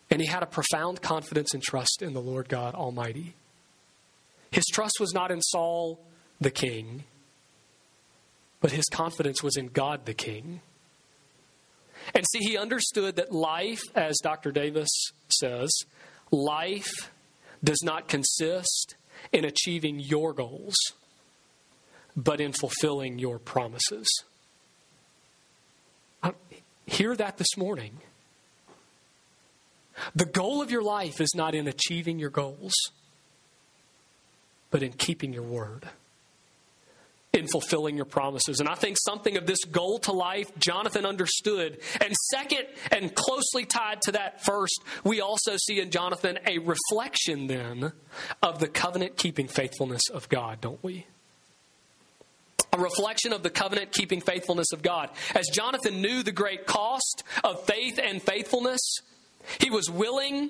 And 0.09 0.21
he 0.21 0.27
had 0.27 0.43
a 0.43 0.47
profound 0.47 1.01
confidence 1.01 1.53
and 1.53 1.63
trust 1.63 2.01
in 2.01 2.13
the 2.13 2.21
Lord 2.21 2.49
God 2.49 2.75
Almighty. 2.75 3.33
His 4.51 4.65
trust 4.71 4.97
was 4.99 5.13
not 5.13 5.31
in 5.31 5.41
Saul 5.41 5.99
the 6.39 6.51
king, 6.51 7.05
but 8.61 8.71
his 8.71 8.85
confidence 8.85 9.41
was 9.41 9.57
in 9.57 9.67
God 9.67 10.05
the 10.05 10.13
king. 10.13 10.61
And 12.13 12.25
see, 12.27 12.39
he 12.39 12.57
understood 12.57 13.15
that 13.15 13.31
life, 13.31 13.81
as 13.95 14.17
Dr. 14.21 14.51
Davis 14.51 14.89
says, 15.29 15.71
life 16.31 17.11
does 17.63 17.81
not 17.83 18.07
consist 18.07 18.95
in 19.31 19.45
achieving 19.45 19.99
your 19.99 20.33
goals, 20.33 20.75
but 22.15 22.41
in 22.41 22.51
fulfilling 22.51 23.19
your 23.19 23.39
promises. 23.39 24.07
Hear 26.93 27.15
that 27.15 27.37
this 27.37 27.57
morning. 27.57 27.97
The 30.13 30.25
goal 30.25 30.61
of 30.61 30.69
your 30.69 30.83
life 30.83 31.19
is 31.21 31.33
not 31.33 31.55
in 31.55 31.67
achieving 31.67 32.19
your 32.19 32.29
goals, 32.29 32.71
but 34.69 34.83
in 34.83 34.93
keeping 34.93 35.33
your 35.33 35.41
word, 35.41 35.89
in 37.33 37.47
fulfilling 37.47 37.95
your 37.95 38.05
promises. 38.05 38.59
And 38.59 38.69
I 38.69 38.75
think 38.75 38.97
something 39.03 39.37
of 39.37 39.47
this 39.47 39.63
goal 39.63 39.97
to 40.01 40.11
life 40.11 40.51
Jonathan 40.59 41.03
understood. 41.03 41.79
And 41.99 42.13
second, 42.31 42.67
and 42.91 43.15
closely 43.15 43.65
tied 43.65 44.03
to 44.03 44.11
that 44.11 44.45
first, 44.45 44.79
we 45.03 45.19
also 45.19 45.57
see 45.57 45.79
in 45.79 45.89
Jonathan 45.89 46.37
a 46.45 46.59
reflection 46.59 47.47
then 47.47 47.91
of 48.43 48.59
the 48.59 48.67
covenant 48.67 49.17
keeping 49.17 49.47
faithfulness 49.47 50.03
of 50.13 50.29
God, 50.29 50.61
don't 50.61 50.83
we? 50.83 51.07
A 52.73 52.77
reflection 52.77 53.31
of 53.31 53.43
the 53.43 53.49
covenant 53.49 53.91
keeping 53.91 54.19
faithfulness 54.19 54.73
of 54.73 54.81
God. 54.81 55.09
As 55.35 55.47
Jonathan 55.53 56.01
knew 56.01 56.23
the 56.23 56.31
great 56.31 56.65
cost 56.65 57.23
of 57.43 57.65
faith 57.65 57.99
and 58.03 58.21
faithfulness, 58.21 58.81
he 59.59 59.69
was 59.69 59.89
willing. 59.89 60.49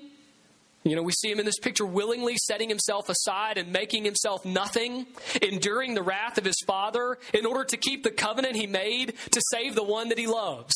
You 0.84 0.96
know, 0.96 1.04
we 1.04 1.12
see 1.12 1.30
him 1.30 1.40
in 1.40 1.46
this 1.46 1.60
picture 1.60 1.86
willingly 1.86 2.36
setting 2.38 2.70
himself 2.70 3.10
aside 3.10 3.58
and 3.58 3.72
making 3.72 4.06
himself 4.06 4.46
nothing, 4.46 5.06
enduring 5.42 5.94
the 5.94 6.04
wrath 6.04 6.38
of 6.38 6.46
his 6.46 6.58
father 6.66 7.18
in 7.34 7.46
order 7.46 7.64
to 7.66 7.78
keep 7.78 8.04
the 8.04 8.12
covenant 8.12 8.56
he 8.56 8.68
made 8.68 9.14
to 9.32 9.42
save 9.52 9.76
the 9.76 9.84
one 9.84 10.10
that 10.10 10.18
he 10.18 10.28
loves. 10.28 10.74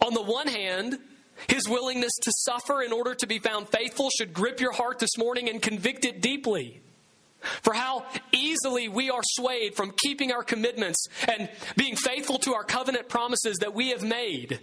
On 0.00 0.14
the 0.14 0.22
one 0.22 0.48
hand, 0.48 0.98
his 1.48 1.68
willingness 1.68 2.12
to 2.22 2.32
suffer 2.38 2.82
in 2.82 2.92
order 2.92 3.14
to 3.14 3.26
be 3.26 3.38
found 3.38 3.68
faithful 3.68 4.08
should 4.10 4.32
grip 4.32 4.60
your 4.60 4.72
heart 4.72 4.98
this 4.98 5.16
morning 5.16 5.48
and 5.48 5.62
convict 5.62 6.04
it 6.04 6.20
deeply 6.20 6.80
for 7.62 7.74
how 7.74 8.04
easily 8.32 8.88
we 8.88 9.10
are 9.10 9.22
swayed 9.22 9.74
from 9.74 9.92
keeping 10.02 10.32
our 10.32 10.42
commitments 10.42 11.06
and 11.28 11.48
being 11.76 11.96
faithful 11.96 12.38
to 12.38 12.54
our 12.54 12.64
covenant 12.64 13.08
promises 13.08 13.58
that 13.58 13.74
we 13.74 13.90
have 13.90 14.02
made 14.02 14.60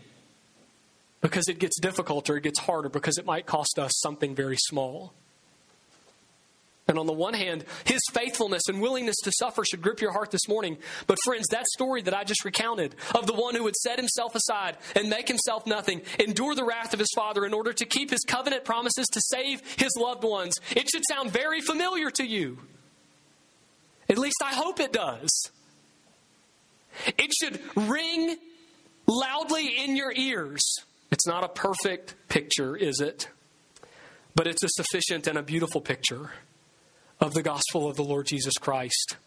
because 1.22 1.48
it 1.48 1.60
gets 1.60 1.80
difficult 1.80 2.30
or 2.30 2.38
it 2.38 2.44
gets 2.44 2.60
harder 2.60 2.90
because 2.90 3.18
it 3.18 3.26
might 3.26 3.46
cost 3.46 3.80
us 3.80 3.92
something 4.00 4.36
very 4.36 4.58
small. 4.58 5.14
And 6.88 6.98
on 6.98 7.06
the 7.06 7.14
one 7.14 7.34
hand, 7.34 7.66
his 7.84 8.00
faithfulness 8.14 8.64
and 8.70 8.82
willingness 8.82 9.18
to 9.24 9.32
suffer 9.38 9.64
should 9.66 9.82
grip 9.82 10.00
your 10.00 10.14
heart 10.14 10.32
this 10.32 10.48
morning. 10.48 10.78
But, 11.06 11.18
friends, 11.26 11.48
that 11.52 11.68
story 11.68 12.02
that 12.04 12.14
I 12.14 12.24
just 12.24 12.46
recounted 12.46 12.96
of 13.14 13.28
the 13.28 13.34
one 13.34 13.56
who 13.56 13.64
would 13.64 13.76
set 13.76 14.00
himself 14.00 14.36
aside 14.36 14.78
and 14.96 15.10
make 15.10 15.28
himself 15.28 15.68
nothing, 15.68 16.02
endure 16.18 16.56
the 16.56 16.64
wrath 16.64 16.94
of 16.94 17.00
his 17.00 17.12
father 17.14 17.46
in 17.46 17.54
order 17.54 17.74
to 17.74 17.86
keep 17.86 18.10
his 18.10 18.22
covenant 18.26 18.64
promises 18.64 19.08
to 19.08 19.22
save 19.22 19.62
his 19.78 19.92
loved 20.00 20.24
ones, 20.24 20.56
it 20.76 20.90
should 20.90 21.04
sound 21.10 21.32
very 21.32 21.60
familiar 21.60 22.10
to 22.12 22.26
you. 22.26 22.58
At 24.10 24.18
least 24.18 24.38
I 24.42 24.54
hope 24.54 24.80
it 24.80 24.94
does. 24.94 25.30
It 27.06 27.34
should 27.34 27.60
ring 27.76 28.38
loudly 29.08 29.84
in 29.84 29.98
your 29.98 30.14
ears. 30.16 30.62
It's 31.12 31.28
not 31.28 31.44
a 31.44 31.50
perfect 31.50 32.16
picture, 32.30 32.78
is 32.78 33.02
it? 33.02 33.28
But 34.36 34.48
it's 34.48 34.64
a 34.64 34.70
sufficient 34.70 35.28
and 35.28 35.38
a 35.38 35.44
beautiful 35.44 35.82
picture 35.82 36.32
of 37.20 37.34
the 37.34 37.44
gospel 37.44 37.90
of 37.90 37.96
the 37.96 38.04
Lord 38.04 38.28
Jesus 38.28 38.54
Christ, 38.56 39.18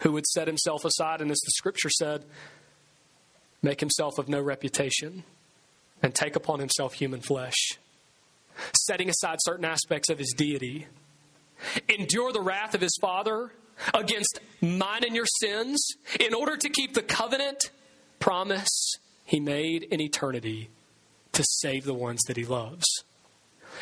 who 0.00 0.12
would 0.12 0.26
set 0.26 0.46
himself 0.46 0.84
aside, 0.84 1.20
and 1.20 1.30
as 1.30 1.40
the 1.40 1.52
scripture 1.52 1.90
said, 1.90 2.24
make 3.62 3.80
himself 3.80 4.18
of 4.18 4.28
no 4.28 4.40
reputation 4.40 5.24
and 6.02 6.14
take 6.14 6.36
upon 6.36 6.60
himself 6.60 6.94
human 6.94 7.20
flesh, 7.20 7.78
setting 8.86 9.08
aside 9.08 9.38
certain 9.42 9.64
aspects 9.64 10.08
of 10.08 10.18
his 10.18 10.32
deity, 10.36 10.86
endure 11.88 12.32
the 12.32 12.40
wrath 12.40 12.74
of 12.74 12.80
his 12.80 12.96
father 13.00 13.50
against 13.94 14.40
mine 14.60 15.04
and 15.04 15.14
your 15.14 15.26
sins 15.26 15.94
in 16.18 16.34
order 16.34 16.56
to 16.56 16.68
keep 16.68 16.94
the 16.94 17.02
covenant 17.02 17.70
promise 18.18 18.92
he 19.24 19.40
made 19.40 19.82
in 19.84 20.00
eternity 20.00 20.70
to 21.32 21.44
save 21.44 21.84
the 21.84 21.94
ones 21.94 22.20
that 22.26 22.36
he 22.36 22.44
loves. 22.44 22.86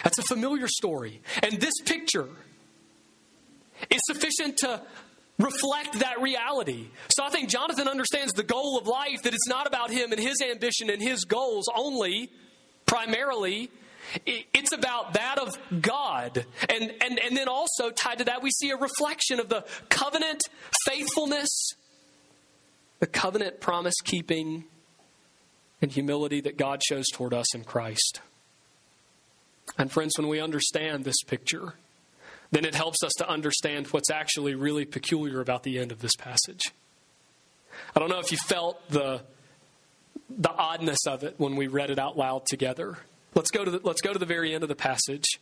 That's 0.04 0.18
a 0.18 0.22
familiar 0.22 0.68
story. 0.68 1.20
And 1.42 1.60
this 1.60 1.74
picture 1.84 2.28
is 3.90 4.00
sufficient 4.06 4.58
to 4.58 4.80
reflect 5.38 6.00
that 6.00 6.20
reality. 6.20 6.88
So 7.10 7.24
I 7.24 7.30
think 7.30 7.48
Jonathan 7.48 7.88
understands 7.88 8.32
the 8.32 8.42
goal 8.42 8.78
of 8.78 8.86
life 8.86 9.22
that 9.22 9.34
it's 9.34 9.48
not 9.48 9.66
about 9.66 9.90
him 9.90 10.12
and 10.12 10.20
his 10.20 10.40
ambition 10.42 10.90
and 10.90 11.00
his 11.00 11.24
goals 11.24 11.68
only, 11.74 12.30
primarily. 12.86 13.70
It's 14.26 14.72
about 14.72 15.14
that 15.14 15.38
of 15.38 15.56
God. 15.80 16.44
And, 16.68 16.92
and, 17.00 17.20
and 17.20 17.36
then 17.36 17.46
also 17.46 17.90
tied 17.90 18.18
to 18.18 18.24
that, 18.24 18.42
we 18.42 18.50
see 18.50 18.70
a 18.70 18.76
reflection 18.76 19.38
of 19.38 19.48
the 19.48 19.64
covenant 19.90 20.42
faithfulness, 20.86 21.48
the 22.98 23.06
covenant 23.06 23.60
promise 23.60 23.94
keeping, 24.02 24.64
and 25.80 25.92
humility 25.92 26.40
that 26.40 26.56
God 26.56 26.82
shows 26.82 27.06
toward 27.12 27.32
us 27.32 27.54
in 27.54 27.62
Christ. 27.62 28.20
And 29.76 29.90
friends, 29.92 30.14
when 30.16 30.28
we 30.28 30.40
understand 30.40 31.04
this 31.04 31.22
picture, 31.26 31.74
then 32.50 32.64
it 32.64 32.74
helps 32.74 33.02
us 33.02 33.12
to 33.18 33.28
understand 33.28 33.88
what's 33.88 34.10
actually 34.10 34.54
really 34.54 34.84
peculiar 34.84 35.40
about 35.40 35.62
the 35.62 35.78
end 35.78 35.92
of 35.92 36.00
this 36.00 36.16
passage. 36.16 36.72
I 37.94 38.00
don't 38.00 38.08
know 38.08 38.18
if 38.18 38.32
you 38.32 38.38
felt 38.46 38.88
the, 38.88 39.20
the 40.30 40.50
oddness 40.50 41.06
of 41.06 41.24
it 41.24 41.34
when 41.38 41.56
we 41.56 41.66
read 41.66 41.90
it 41.90 41.98
out 41.98 42.16
loud 42.16 42.46
together. 42.46 42.98
Let's 43.34 43.50
go, 43.50 43.64
to 43.64 43.70
the, 43.70 43.80
let's 43.82 44.00
go 44.00 44.12
to 44.12 44.18
the 44.18 44.26
very 44.26 44.54
end 44.54 44.62
of 44.62 44.68
the 44.68 44.74
passage. 44.74 45.38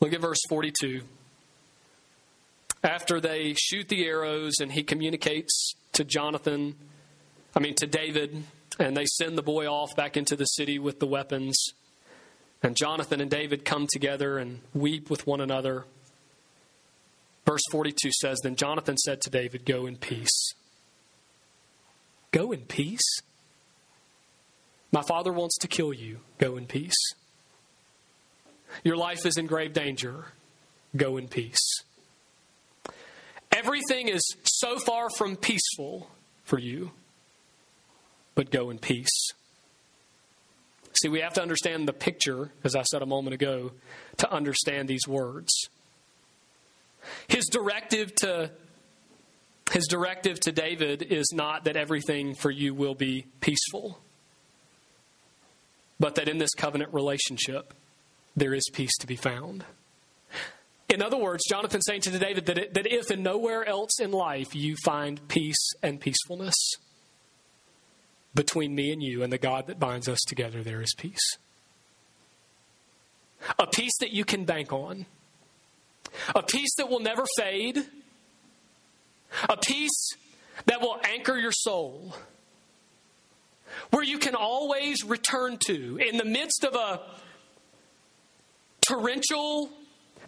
Look 0.00 0.12
at 0.12 0.20
verse 0.20 0.38
42. 0.48 1.00
After 2.84 3.20
they 3.20 3.54
shoot 3.58 3.88
the 3.88 4.04
arrows 4.06 4.54
and 4.60 4.70
he 4.70 4.84
communicates 4.84 5.74
to 5.94 6.04
Jonathan, 6.04 6.76
I 7.56 7.60
mean 7.60 7.74
to 7.76 7.86
David, 7.86 8.44
and 8.78 8.96
they 8.96 9.06
send 9.06 9.36
the 9.36 9.42
boy 9.42 9.66
off 9.66 9.96
back 9.96 10.16
into 10.16 10.36
the 10.36 10.44
city 10.44 10.78
with 10.78 11.00
the 11.00 11.06
weapons. 11.06 11.56
And 12.62 12.76
Jonathan 12.76 13.20
and 13.20 13.30
David 13.30 13.64
come 13.64 13.86
together 13.92 14.38
and 14.38 14.60
weep 14.74 15.10
with 15.10 15.26
one 15.26 15.40
another. 15.40 15.84
Verse 17.46 17.62
42 17.70 18.10
says 18.12 18.38
Then 18.42 18.56
Jonathan 18.56 18.96
said 18.96 19.20
to 19.22 19.30
David, 19.30 19.64
Go 19.64 19.86
in 19.86 19.96
peace. 19.96 20.54
Go 22.32 22.52
in 22.52 22.60
peace? 22.62 23.20
My 24.92 25.02
father 25.02 25.32
wants 25.32 25.56
to 25.58 25.68
kill 25.68 25.92
you. 25.92 26.18
Go 26.38 26.56
in 26.56 26.66
peace. 26.66 26.96
Your 28.84 28.96
life 28.96 29.24
is 29.24 29.36
in 29.36 29.46
grave 29.46 29.72
danger. 29.72 30.26
Go 30.96 31.16
in 31.16 31.28
peace. 31.28 31.82
Everything 33.52 34.08
is 34.08 34.22
so 34.44 34.78
far 34.78 35.10
from 35.10 35.36
peaceful 35.36 36.10
for 36.44 36.58
you, 36.58 36.90
but 38.34 38.50
go 38.50 38.70
in 38.70 38.78
peace. 38.78 39.32
See, 41.00 41.08
we 41.08 41.20
have 41.20 41.34
to 41.34 41.42
understand 41.42 41.86
the 41.86 41.92
picture, 41.92 42.50
as 42.64 42.74
I 42.74 42.82
said 42.82 43.02
a 43.02 43.06
moment 43.06 43.34
ago, 43.34 43.70
to 44.16 44.32
understand 44.32 44.88
these 44.88 45.06
words. 45.06 45.68
His 47.28 47.46
directive 47.46 48.14
to 48.16 48.50
his 49.70 49.86
directive 49.86 50.40
to 50.40 50.52
David 50.52 51.02
is 51.02 51.30
not 51.32 51.64
that 51.64 51.76
everything 51.76 52.34
for 52.34 52.50
you 52.50 52.74
will 52.74 52.94
be 52.94 53.26
peaceful, 53.40 54.00
but 56.00 56.14
that 56.14 56.28
in 56.28 56.38
this 56.38 56.54
covenant 56.54 56.92
relationship 56.94 57.74
there 58.34 58.54
is 58.54 58.64
peace 58.72 58.96
to 58.98 59.06
be 59.06 59.16
found. 59.16 59.64
In 60.88 61.02
other 61.02 61.18
words, 61.18 61.44
Jonathan 61.46 61.82
saying 61.82 62.00
to 62.02 62.18
David 62.18 62.46
that, 62.46 62.58
it, 62.58 62.74
that 62.74 62.86
if 62.90 63.10
and 63.10 63.22
nowhere 63.22 63.64
else 63.64 64.00
in 64.00 64.10
life 64.10 64.54
you 64.54 64.74
find 64.84 65.28
peace 65.28 65.72
and 65.82 66.00
peacefulness, 66.00 66.54
between 68.34 68.74
me 68.74 68.92
and 68.92 69.02
you 69.02 69.22
and 69.22 69.32
the 69.32 69.38
God 69.38 69.66
that 69.66 69.78
binds 69.78 70.08
us 70.08 70.20
together, 70.26 70.62
there 70.62 70.82
is 70.82 70.94
peace. 70.96 71.38
A 73.58 73.66
peace 73.66 73.96
that 74.00 74.12
you 74.12 74.24
can 74.24 74.44
bank 74.44 74.72
on, 74.72 75.06
a 76.34 76.42
peace 76.42 76.74
that 76.76 76.88
will 76.88 77.00
never 77.00 77.24
fade, 77.36 77.78
a 79.48 79.56
peace 79.56 80.10
that 80.66 80.80
will 80.80 81.00
anchor 81.04 81.36
your 81.36 81.52
soul, 81.52 82.14
where 83.90 84.02
you 84.02 84.18
can 84.18 84.34
always 84.34 85.04
return 85.04 85.56
to 85.66 85.98
in 85.98 86.16
the 86.16 86.24
midst 86.24 86.64
of 86.64 86.74
a 86.74 87.00
torrential, 88.86 89.70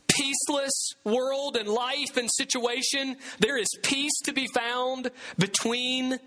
peaceless 0.08 0.94
world 1.04 1.56
and 1.56 1.68
life 1.68 2.16
and 2.16 2.28
situation. 2.36 3.16
There 3.38 3.58
is 3.58 3.68
peace 3.82 4.20
to 4.24 4.32
be 4.32 4.46
found 4.54 5.10
between 5.38 6.18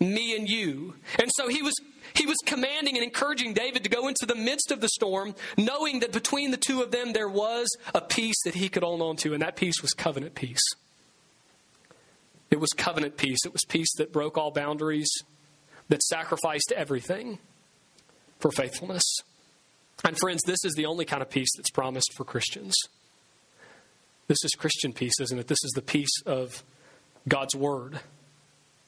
me 0.00 0.34
and 0.34 0.48
you. 0.48 0.94
And 1.18 1.30
so 1.36 1.48
he 1.48 1.62
was 1.62 1.74
he 2.14 2.26
was 2.26 2.36
commanding 2.44 2.96
and 2.96 3.04
encouraging 3.04 3.54
David 3.54 3.84
to 3.84 3.90
go 3.90 4.08
into 4.08 4.26
the 4.26 4.34
midst 4.34 4.72
of 4.72 4.80
the 4.80 4.88
storm, 4.88 5.34
knowing 5.56 6.00
that 6.00 6.12
between 6.12 6.50
the 6.50 6.56
two 6.56 6.82
of 6.82 6.90
them 6.90 7.12
there 7.12 7.28
was 7.28 7.68
a 7.94 8.00
peace 8.00 8.42
that 8.44 8.54
he 8.54 8.68
could 8.68 8.82
hold 8.82 9.02
on 9.02 9.16
to, 9.18 9.32
and 9.32 9.42
that 9.42 9.56
peace 9.56 9.80
was 9.82 9.92
covenant 9.92 10.34
peace. 10.34 10.62
It 12.50 12.58
was 12.58 12.70
covenant 12.70 13.16
peace. 13.16 13.38
It 13.44 13.52
was 13.52 13.64
peace 13.64 13.94
that 13.98 14.12
broke 14.12 14.36
all 14.36 14.50
boundaries, 14.50 15.10
that 15.88 16.02
sacrificed 16.02 16.72
everything 16.74 17.38
for 18.40 18.50
faithfulness. 18.50 19.04
And 20.04 20.18
friends, 20.18 20.42
this 20.44 20.64
is 20.64 20.74
the 20.74 20.86
only 20.86 21.04
kind 21.04 21.22
of 21.22 21.30
peace 21.30 21.50
that's 21.56 21.70
promised 21.70 22.12
for 22.16 22.24
Christians. 22.24 22.74
This 24.26 24.38
is 24.44 24.52
Christian 24.52 24.92
peace, 24.92 25.14
isn't 25.20 25.38
it? 25.38 25.46
This 25.46 25.62
is 25.62 25.72
the 25.74 25.82
peace 25.82 26.22
of 26.24 26.64
God's 27.28 27.54
Word. 27.54 28.00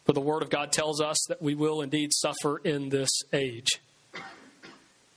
For 0.04 0.12
the 0.12 0.20
Word 0.20 0.42
of 0.42 0.50
God 0.50 0.72
tells 0.72 1.00
us 1.00 1.18
that 1.28 1.40
we 1.40 1.54
will 1.54 1.80
indeed 1.80 2.12
suffer 2.12 2.58
in 2.58 2.88
this 2.88 3.10
age. 3.32 3.80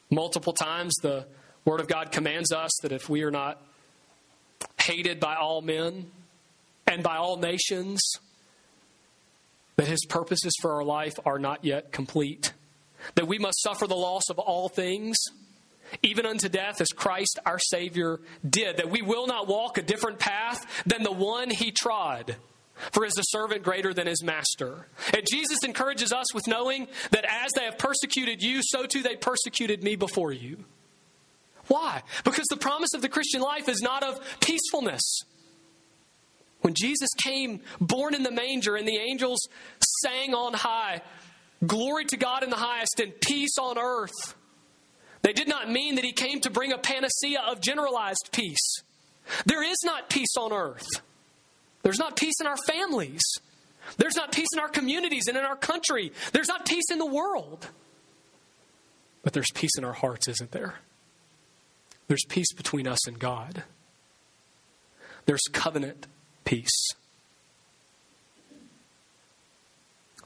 Multiple 0.10 0.54
times, 0.54 0.94
the 1.02 1.26
Word 1.66 1.80
of 1.80 1.88
God 1.88 2.12
commands 2.12 2.52
us 2.52 2.72
that 2.84 2.92
if 2.92 3.10
we 3.10 3.24
are 3.24 3.32
not 3.32 3.62
hated 4.80 5.20
by 5.20 5.36
all 5.36 5.62
men 5.62 6.12
and 6.86 7.02
by 7.02 7.18
all 7.18 7.38
nations, 7.38 8.02
that 9.76 9.88
His 9.88 10.06
purposes 10.06 10.54
for 10.62 10.74
our 10.74 10.84
life 10.84 11.14
are 11.26 11.40
not 11.40 11.66
yet 11.66 11.92
complete. 11.92 12.54
That 13.16 13.28
we 13.28 13.40
must 13.40 13.62
suffer 13.62 13.88
the 13.88 13.96
loss 13.96 14.30
of 14.30 14.40
all 14.40 14.70
things, 14.70 15.18
even 16.04 16.26
unto 16.26 16.50
death, 16.50 16.82
as 16.82 16.90
Christ 16.90 17.40
our 17.46 17.60
Savior 17.60 18.20
did. 18.48 18.78
That 18.78 18.90
we 18.90 19.02
will 19.02 19.26
not 19.26 19.48
walk 19.48 19.78
a 19.78 19.82
different 19.82 20.20
path 20.20 20.84
than 20.86 21.04
the 21.04 21.12
one 21.12 21.50
He 21.50 21.72
trod. 21.72 22.36
For 22.92 23.06
is 23.06 23.14
the 23.14 23.24
servant 23.24 23.64
greater 23.64 23.94
than 23.94 24.08
his 24.08 24.24
master? 24.24 24.88
And 25.14 25.26
Jesus 25.30 25.60
encourages 25.64 26.12
us 26.12 26.34
with 26.34 26.48
knowing 26.48 26.88
that 27.12 27.26
as 27.26 27.52
they 27.56 27.64
have 27.64 27.78
persecuted 27.78 28.42
you, 28.42 28.62
so 28.62 28.86
too 28.86 29.02
they 29.02 29.16
persecuted 29.16 29.84
me 29.84 29.96
before 29.96 30.34
you. 30.34 30.66
Why? 31.68 32.04
Because 32.24 32.46
the 32.50 32.58
promise 32.58 32.94
of 32.94 33.02
the 33.02 33.10
Christian 33.10 33.42
life 33.42 33.70
is 33.70 33.82
not 33.82 34.04
of 34.04 34.20
peacefulness. 34.40 35.24
When 36.62 36.74
Jesus 36.74 37.10
came, 37.24 37.62
born 37.80 38.14
in 38.14 38.24
the 38.24 38.32
manger, 38.32 38.76
and 38.76 38.88
the 38.88 38.98
angels 38.98 39.48
sang 40.04 40.34
on 40.34 40.54
high, 40.54 41.02
Glory 41.66 42.06
to 42.06 42.18
God 42.18 42.44
in 42.44 42.50
the 42.50 42.58
highest 42.58 43.00
and 43.00 43.20
peace 43.22 43.58
on 43.60 43.78
earth, 43.78 44.36
they 45.22 45.34
did 45.34 45.48
not 45.48 45.72
mean 45.72 45.96
that 45.96 46.04
he 46.04 46.12
came 46.12 46.42
to 46.42 46.52
bring 46.52 46.72
a 46.72 46.78
panacea 46.78 47.42
of 47.48 47.62
generalized 47.62 48.30
peace. 48.32 48.84
There 49.46 49.64
is 49.64 49.78
not 49.84 50.10
peace 50.10 50.36
on 50.38 50.54
earth. 50.54 50.86
There's 51.86 52.00
not 52.00 52.16
peace 52.16 52.34
in 52.42 52.48
our 52.48 52.58
families. 52.66 53.22
There's 53.98 54.16
not 54.16 54.32
peace 54.32 54.48
in 54.54 54.60
our 54.60 54.68
communities 54.68 55.28
and 55.28 55.38
in 55.38 55.44
our 55.44 55.56
country. 55.56 56.12
There's 56.34 56.48
not 56.48 56.66
peace 56.66 56.86
in 56.92 56.98
the 56.98 57.06
world. 57.06 57.68
But 59.22 59.34
there's 59.34 59.52
peace 59.54 59.78
in 59.78 59.86
our 59.86 59.94
hearts, 59.94 60.28
isn't 60.28 60.50
there? 60.50 60.80
There's 62.08 62.26
peace 62.28 62.52
between 62.54 62.88
us 62.88 63.08
and 63.08 63.20
God. 63.20 63.62
There's 65.28 65.44
covenant 65.54 66.08
peace. 66.44 66.76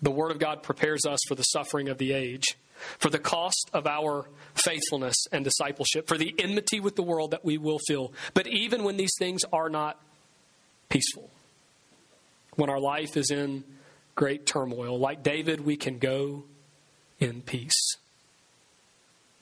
The 0.02 0.12
Word 0.12 0.32
of 0.32 0.40
God 0.40 0.64
prepares 0.64 1.02
us 1.06 1.20
for 1.28 1.36
the 1.36 1.44
suffering 1.44 1.90
of 1.90 1.98
the 1.98 2.14
age, 2.14 2.56
for 3.00 3.10
the 3.10 3.20
cost 3.20 3.70
of 3.74 3.86
our 3.86 4.30
faithfulness 4.56 5.18
and 5.34 5.44
discipleship, 5.44 6.08
for 6.08 6.18
the 6.18 6.34
enmity 6.40 6.80
with 6.80 6.96
the 6.96 7.04
world 7.04 7.32
that 7.32 7.44
we 7.44 7.58
will 7.58 7.80
feel. 7.86 8.14
But 8.34 8.48
even 8.48 8.86
when 8.86 8.96
these 8.96 9.12
things 9.20 9.42
are 9.52 9.68
not 9.68 10.00
peaceful, 10.88 11.30
when 12.60 12.70
our 12.70 12.80
life 12.80 13.16
is 13.16 13.32
in 13.32 13.64
great 14.16 14.46
turmoil. 14.46 15.00
Like 15.00 15.24
David, 15.24 15.62
we 15.62 15.78
can 15.78 15.98
go 15.98 16.44
in 17.20 17.42
peace. 17.42 17.96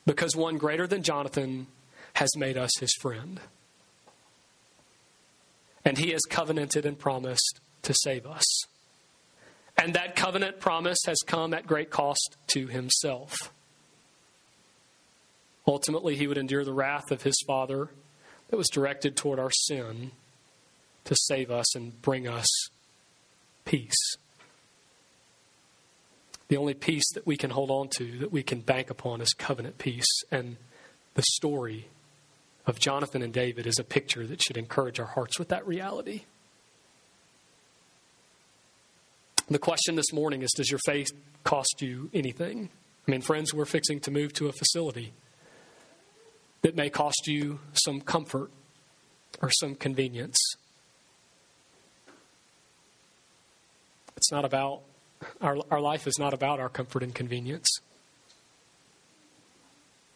Because 0.06 0.36
one 0.36 0.58
greater 0.58 0.86
than 0.86 1.02
Jonathan 1.02 1.66
has 2.14 2.30
made 2.38 2.58
us 2.58 2.72
his 2.80 2.94
friend. 3.02 3.40
And 5.84 5.98
he 5.98 6.12
has 6.12 6.22
covenanted 6.30 6.86
and 6.86 6.98
promised 6.98 7.60
to 7.82 7.94
save 8.04 8.28
us. 8.28 8.46
And 9.78 9.94
that 9.96 10.16
covenant 10.16 10.60
promise 10.60 11.00
has 11.08 11.18
come 11.26 11.54
at 11.54 11.66
great 11.66 11.90
cost 11.90 12.38
to 12.48 12.68
himself. 12.68 13.36
Ultimately, 15.66 16.16
he 16.16 16.28
would 16.28 16.38
endure 16.38 16.64
the 16.64 16.74
wrath 16.74 17.12
of 17.12 17.24
his 17.24 17.42
Father 17.48 17.90
that 18.50 18.58
was 18.58 18.70
directed 18.70 19.16
toward 19.16 19.40
our 19.40 19.52
sin 19.52 20.12
to 21.06 21.16
save 21.16 21.50
us 21.50 21.76
and 21.76 22.00
bring 22.02 22.28
us 22.28 22.48
peace. 23.68 24.18
The 26.48 26.58
only 26.58 26.74
peace 26.74 27.12
that 27.14 27.28
we 27.28 27.36
can 27.36 27.50
hold 27.50 27.70
on 27.70 27.90
to, 27.98 28.20
that 28.20 28.32
we 28.32 28.42
can 28.42 28.62
bank 28.62 28.90
upon, 28.90 29.20
is 29.20 29.34
covenant 29.34 29.78
peace 29.78 30.08
and 30.32 30.56
the 31.16 31.24
story 31.34 31.88
of 32.66 32.80
Jonathan 32.80 33.22
and 33.22 33.34
David 33.34 33.68
is 33.68 33.78
a 33.78 33.84
picture 33.84 34.26
that 34.26 34.42
should 34.42 34.56
encourage 34.56 35.00
our 35.00 35.06
hearts 35.06 35.38
with 35.38 35.50
that 35.50 35.68
reality. 35.68 36.24
The 39.50 39.60
question 39.60 39.96
this 39.96 40.14
morning 40.14 40.42
is 40.42 40.52
Does 40.56 40.72
your 40.72 40.80
faith 40.86 41.10
cost 41.44 41.82
you 41.82 42.10
anything? 42.14 42.70
I 43.08 43.12
mean, 43.12 43.22
friends, 43.22 43.54
we're 43.54 43.66
fixing 43.66 44.00
to 44.02 44.12
move 44.12 44.34
to 44.34 44.48
a 44.48 44.54
facility 44.54 45.12
that 46.62 46.76
may 46.76 46.90
cost 46.90 47.28
you 47.28 47.60
some 47.74 48.00
comfort 48.00 48.52
or 49.42 49.50
some 49.52 49.76
convenience. 49.76 50.38
It's 54.18 54.32
not 54.32 54.46
about, 54.46 54.82
our, 55.42 55.58
our 55.70 55.80
life 55.80 56.08
is 56.08 56.18
not 56.18 56.34
about 56.34 56.60
our 56.60 56.70
comfort 56.70 57.04
and 57.04 57.14
convenience. 57.14 57.68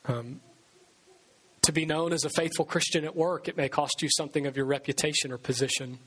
Um, 0.07 0.41
to 1.61 1.71
be 1.71 1.85
known 1.85 2.11
as 2.11 2.25
a 2.25 2.29
faithful 2.35 2.65
Christian 2.65 3.05
at 3.05 3.15
work, 3.15 3.47
it 3.47 3.55
may 3.55 3.69
cost 3.69 4.01
you 4.01 4.09
something 4.09 4.47
of 4.47 4.57
your 4.57 4.65
reputation 4.65 5.31
or 5.31 5.37
position. 5.37 5.99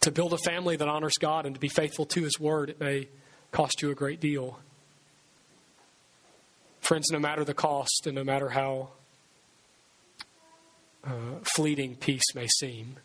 To 0.00 0.10
build 0.10 0.34
a 0.34 0.38
family 0.38 0.76
that 0.76 0.86
honors 0.86 1.14
God 1.18 1.46
and 1.46 1.54
to 1.54 1.60
be 1.60 1.68
faithful 1.68 2.04
to 2.06 2.22
His 2.22 2.38
Word, 2.38 2.68
it 2.68 2.78
may 2.78 3.08
cost 3.50 3.80
you 3.80 3.90
a 3.90 3.94
great 3.94 4.20
deal. 4.20 4.60
Friends, 6.80 7.10
no 7.10 7.18
matter 7.18 7.42
the 7.42 7.54
cost 7.54 8.06
and 8.06 8.14
no 8.14 8.22
matter 8.22 8.50
how 8.50 8.90
uh, 11.04 11.40
fleeting 11.54 11.96
peace 11.96 12.34
may 12.34 12.46
seem, 12.46 12.96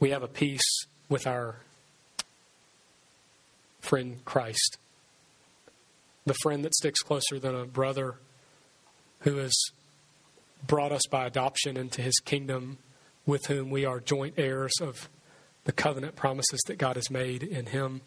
we 0.00 0.10
have 0.10 0.24
a 0.24 0.28
peace 0.28 0.86
with 1.08 1.26
our 1.26 1.56
friend 3.80 4.24
Christ. 4.24 4.78
The 6.26 6.34
friend 6.42 6.64
that 6.64 6.74
sticks 6.74 7.00
closer 7.00 7.38
than 7.38 7.54
a 7.54 7.64
brother 7.64 8.16
who 9.20 9.36
has 9.36 9.54
brought 10.66 10.92
us 10.92 11.06
by 11.10 11.26
adoption 11.26 11.76
into 11.76 12.02
his 12.02 12.18
kingdom, 12.18 12.78
with 13.24 13.46
whom 13.46 13.70
we 13.70 13.84
are 13.84 14.00
joint 14.00 14.34
heirs 14.36 14.74
of 14.80 15.08
the 15.64 15.72
covenant 15.72 16.16
promises 16.16 16.60
that 16.66 16.78
God 16.78 16.96
has 16.96 17.10
made 17.10 17.42
in 17.42 17.66
him. 17.66 18.00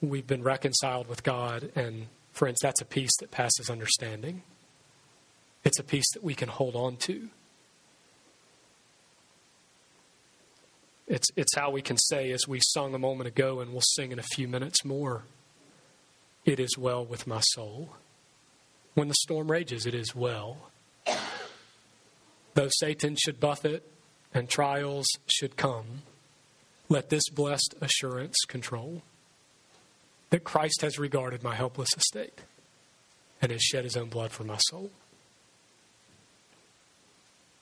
We've 0.00 0.26
been 0.26 0.42
reconciled 0.42 1.08
with 1.08 1.22
God, 1.22 1.70
and 1.74 2.06
friends, 2.32 2.58
that's 2.62 2.80
a 2.80 2.84
peace 2.84 3.16
that 3.20 3.30
passes 3.30 3.70
understanding. 3.70 4.42
It's 5.64 5.78
a 5.78 5.84
peace 5.84 6.10
that 6.12 6.22
we 6.22 6.34
can 6.34 6.48
hold 6.48 6.76
on 6.76 6.96
to. 6.98 7.28
It's, 11.06 11.28
it's 11.36 11.54
how 11.54 11.70
we 11.70 11.82
can 11.82 11.96
say, 11.96 12.32
as 12.32 12.48
we 12.48 12.60
sung 12.60 12.94
a 12.94 12.98
moment 12.98 13.28
ago, 13.28 13.60
and 13.60 13.72
we'll 13.72 13.80
sing 13.80 14.10
in 14.10 14.18
a 14.18 14.24
few 14.34 14.48
minutes 14.48 14.84
more, 14.84 15.22
it 16.44 16.58
is 16.58 16.76
well 16.76 17.04
with 17.04 17.26
my 17.26 17.40
soul. 17.40 17.90
When 18.94 19.08
the 19.08 19.14
storm 19.14 19.50
rages, 19.50 19.86
it 19.86 19.94
is 19.94 20.14
well. 20.14 20.70
Though 22.54 22.70
Satan 22.70 23.16
should 23.16 23.38
buffet 23.38 23.82
and 24.32 24.48
trials 24.48 25.06
should 25.26 25.56
come, 25.56 26.02
let 26.88 27.10
this 27.10 27.28
blessed 27.28 27.74
assurance 27.80 28.36
control 28.48 29.02
that 30.30 30.44
Christ 30.44 30.80
has 30.82 30.98
regarded 30.98 31.42
my 31.42 31.54
helpless 31.54 31.90
estate 31.96 32.40
and 33.40 33.52
has 33.52 33.62
shed 33.62 33.84
his 33.84 33.96
own 33.96 34.08
blood 34.08 34.32
for 34.32 34.44
my 34.44 34.56
soul. 34.56 34.90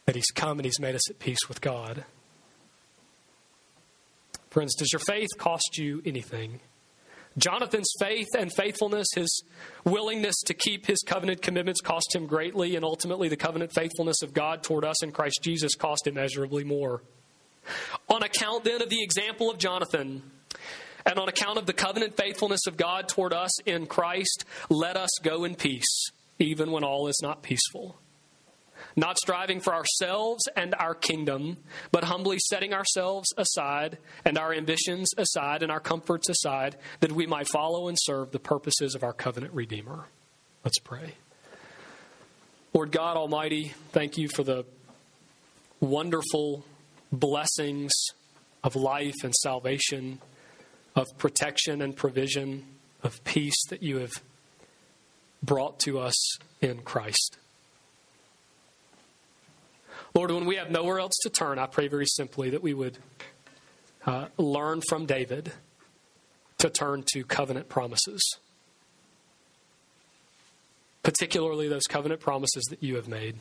That 0.07 0.15
he's 0.15 0.31
come 0.35 0.59
and 0.59 0.65
he's 0.65 0.81
made 0.81 0.95
us 0.95 1.11
at 1.11 1.19
peace 1.19 1.49
with 1.49 1.61
God 1.61 2.05
Friends, 4.55 4.77
does 4.77 4.93
your 4.93 5.01
faith 5.01 5.31
cost 5.37 5.79
you 5.79 6.01
anything? 6.07 6.61
Jonathan's 7.37 7.91
faith 7.99 8.29
and 8.39 8.53
faithfulness, 8.55 9.09
his 9.13 9.43
willingness 9.85 10.37
to 10.47 10.55
keep 10.55 10.87
his 10.87 11.03
covenant 11.05 11.43
commitments 11.43 11.81
cost 11.81 12.15
him 12.15 12.29
greatly, 12.29 12.77
and 12.77 12.85
ultimately 12.85 13.29
the 13.29 13.37
covenant 13.37 13.73
faithfulness 13.75 14.23
of 14.23 14.33
God 14.33 14.63
toward 14.63 14.85
us 14.85 15.03
in 15.03 15.11
Christ 15.11 15.41
Jesus 15.43 15.75
cost 15.75 16.07
immeasurably 16.07 16.63
more. 16.63 17.03
On 18.09 18.23
account 18.23 18.63
then 18.63 18.81
of 18.81 18.91
the 18.91 19.03
example 19.03 19.51
of 19.51 19.59
Jonathan, 19.59 20.23
and 21.05 21.19
on 21.19 21.29
account 21.29 21.59
of 21.59 21.67
the 21.67 21.73
covenant 21.73 22.17
faithfulness 22.17 22.69
of 22.69 22.77
God 22.77 23.09
toward 23.09 23.33
us 23.33 23.61
in 23.63 23.87
Christ, 23.87 24.45
let 24.71 24.97
us 24.97 25.11
go 25.21 25.43
in 25.43 25.57
peace, 25.57 26.13
even 26.39 26.71
when 26.71 26.85
all 26.85 27.09
is 27.09 27.19
not 27.21 27.43
peaceful 27.43 27.99
not 28.97 29.19
striving 29.19 29.61
for 29.61 29.75
ourselves 29.75 30.49
and 30.57 30.75
our 30.79 30.95
kingdom, 30.95 31.57
but 31.91 32.05
humbly 32.05 32.39
setting 32.39 32.73
ourselves 32.73 33.33
aside 33.37 33.99
and 34.25 34.39
our 34.39 34.53
ambitions 34.53 35.11
aside 35.17 35.63
and 35.63 35.73
our 35.73 35.81
comforts 35.81 36.29
aside, 36.29 36.77
that 37.01 37.13
we 37.13 37.27
might 37.27 37.49
follow 37.49 37.89
and 37.89 37.99
serve 38.01 38.31
the 38.31 38.39
purposes 38.39 38.95
of 38.95 39.03
our 39.03 39.13
covenant 39.13 39.53
Redeemer. 39.53 40.07
Let's 40.65 40.79
pray. 40.79 41.15
Lord 42.73 42.91
God 42.91 43.17
Almighty, 43.17 43.75
thank 43.93 44.19
you 44.19 44.29
for 44.29 44.43
the 44.43 44.65
wonderful 45.81 46.65
blessings 47.13 47.93
of 48.63 48.75
life 48.75 49.15
and 49.23 49.35
salvation, 49.35 50.21
of 50.97 51.07
protection 51.19 51.83
and 51.83 51.95
provision, 51.95 52.65
of 53.03 53.23
peace 53.25 53.67
that 53.69 53.83
you 53.83 53.99
have 53.99 54.13
brought 55.43 55.79
to 55.81 55.99
us 55.99 56.39
in 56.61 56.79
Christ. 56.79 57.37
Lord, 60.15 60.31
when 60.31 60.47
we 60.47 60.55
have 60.57 60.71
nowhere 60.71 61.01
else 61.01 61.15
to 61.23 61.31
turn, 61.31 61.59
I 61.59 61.67
pray 61.67 61.89
very 61.89 62.07
simply 62.07 62.51
that 62.51 62.63
we 62.63 62.73
would 62.73 62.99
uh, 64.07 64.27
learn 64.39 64.81
from 64.89 65.07
David 65.07 65.53
to 66.59 66.71
turn 66.71 67.03
to 67.15 67.25
covenant 67.25 67.69
promises, 67.69 68.23
particularly 71.03 71.67
those 71.69 71.89
covenant 71.89 72.21
promises 72.21 72.63
that 72.71 72.81
you 72.81 72.95
have 72.95 73.09
made. 73.09 73.41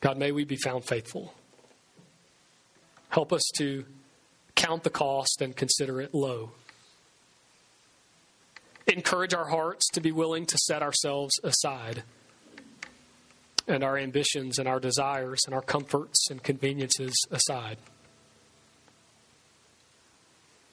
God, 0.00 0.16
may 0.16 0.32
we 0.32 0.44
be 0.44 0.56
found 0.56 0.86
faithful. 0.86 1.34
Help 3.10 3.34
us 3.34 3.42
to 3.56 3.84
count 4.54 4.82
the 4.82 4.90
cost 4.90 5.42
and 5.42 5.54
consider 5.54 6.00
it 6.00 6.14
low. 6.14 6.52
Encourage 8.86 9.34
our 9.34 9.46
hearts 9.46 9.88
to 9.90 10.00
be 10.00 10.12
willing 10.12 10.46
to 10.46 10.58
set 10.58 10.82
ourselves 10.82 11.34
aside 11.42 12.02
and 13.66 13.82
our 13.82 13.96
ambitions 13.96 14.58
and 14.58 14.68
our 14.68 14.78
desires 14.78 15.40
and 15.46 15.54
our 15.54 15.62
comforts 15.62 16.28
and 16.30 16.42
conveniences 16.42 17.14
aside. 17.30 17.78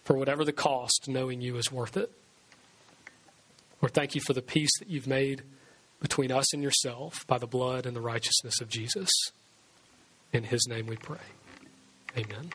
For 0.03 0.17
whatever 0.17 0.43
the 0.43 0.51
cost, 0.51 1.05
knowing 1.07 1.41
you 1.41 1.55
is 1.55 1.71
worth 1.71 1.95
it. 1.95 2.11
Lord, 3.81 3.93
thank 3.93 4.13
you 4.13 4.21
for 4.21 4.33
the 4.33 4.41
peace 4.41 4.71
that 4.79 4.89
you've 4.89 5.07
made 5.07 5.43
between 6.01 6.31
us 6.31 6.53
and 6.53 6.61
yourself 6.61 7.25
by 7.27 7.37
the 7.37 7.47
blood 7.47 7.85
and 7.85 7.95
the 7.95 8.01
righteousness 8.01 8.59
of 8.59 8.67
Jesus. 8.67 9.09
In 10.33 10.43
his 10.43 10.67
name 10.67 10.87
we 10.87 10.97
pray. 10.97 11.17
Amen. 12.17 12.51